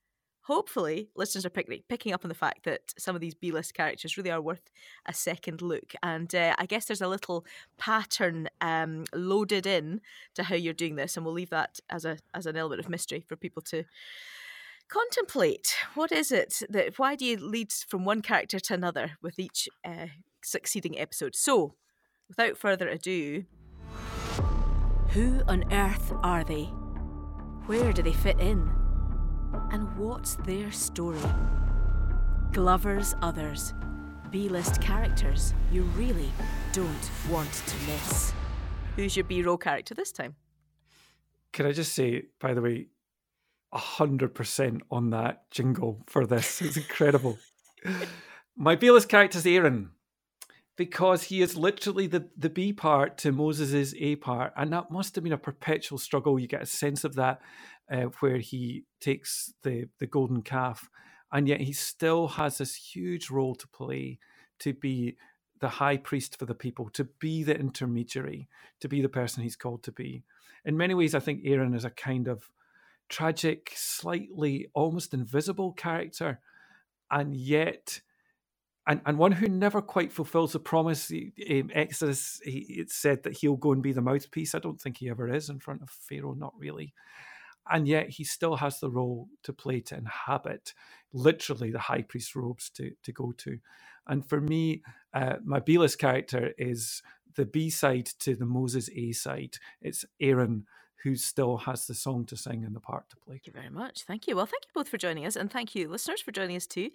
[0.43, 3.75] hopefully, listeners are pick- picking up on the fact that some of these B list
[3.75, 4.71] characters really are worth
[5.07, 5.95] a second look.
[6.03, 7.45] And uh, I guess there's a little
[7.79, 10.01] pattern um, loaded in
[10.35, 12.89] to how you're doing this, and we'll leave that as a as an element of
[12.89, 13.85] mystery for people to
[14.89, 15.75] contemplate.
[15.95, 16.99] What is it that?
[16.99, 20.07] Why do you lead from one character to another with each uh,
[20.45, 21.35] succeeding episode.
[21.35, 21.75] So,
[22.29, 23.45] without further ado,
[25.11, 26.65] who on earth are they?
[27.67, 28.82] Where do they fit in?
[29.71, 31.19] And what's their story?
[32.53, 33.75] Glover's Others.
[34.31, 36.31] B list characters you really
[36.73, 38.33] don't want to miss.
[38.97, 40.37] Who's your B roll character this time?
[41.53, 42.87] Can I just say, by the way,
[43.75, 46.61] 100% on that jingle for this.
[46.61, 47.39] It's incredible.
[48.57, 49.91] My B list character is Aaron
[50.77, 54.53] because he is literally the, the B part to Moses's A part.
[54.57, 56.39] And that must have been a perpetual struggle.
[56.39, 57.41] You get a sense of that
[57.93, 60.89] uh, where he takes the, the golden calf,
[61.31, 64.19] and yet he still has this huge role to play
[64.59, 65.17] to be
[65.61, 68.49] the high priest for the people, to be the intermediary,
[68.81, 70.25] to be the person he's called to be.
[70.65, 72.51] In many ways, I think Aaron is a kind of
[73.09, 76.41] tragic, slightly almost invisible character,
[77.11, 78.01] and yet
[78.87, 81.11] and, and one who never quite fulfills the promise.
[81.11, 84.55] Um, Exodus, he, said that he'll go and be the mouthpiece.
[84.55, 86.93] I don't think he ever is in front of Pharaoh, not really.
[87.71, 90.75] And yet he still has the role to play to inhabit
[91.13, 93.59] literally the high priest robes to, to go to.
[94.07, 94.83] And for me,
[95.15, 97.03] uh, Mabila's character is
[97.37, 99.57] the B side to the Moses A side.
[99.81, 100.67] It's Aaron
[101.03, 103.35] who still has the song to sing and the part to play.
[103.35, 104.03] Thank you very much.
[104.05, 104.37] Thank you.
[104.37, 106.91] Well, thank you both for joining us, and thank you, listeners, for joining us too.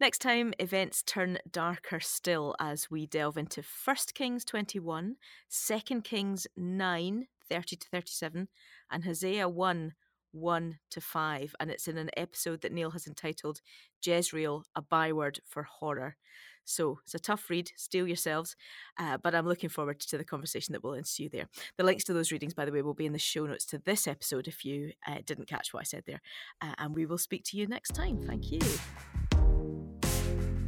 [0.00, 5.16] Next time, events turn darker still as we delve into 1 Kings 21,
[5.50, 8.48] 2 Kings 9, 30 to 37,
[8.90, 9.92] and Hosea 1,
[10.32, 11.54] 1 to 5.
[11.60, 13.60] And it's in an episode that Neil has entitled
[14.04, 16.16] Jezreel, a byword for horror.
[16.64, 18.54] So it's a tough read, steel yourselves,
[18.98, 21.48] uh, but I'm looking forward to the conversation that will ensue there.
[21.76, 23.78] The links to those readings, by the way, will be in the show notes to
[23.78, 26.20] this episode if you uh, didn't catch what I said there.
[26.60, 28.24] Uh, and we will speak to you next time.
[28.26, 28.60] Thank you.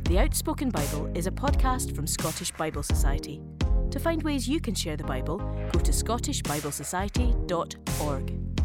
[0.05, 3.43] The Outspoken Bible is a podcast from Scottish Bible Society.
[3.91, 5.39] To find ways you can share the Bible,
[5.73, 8.64] go to scottishbiblesociety.org.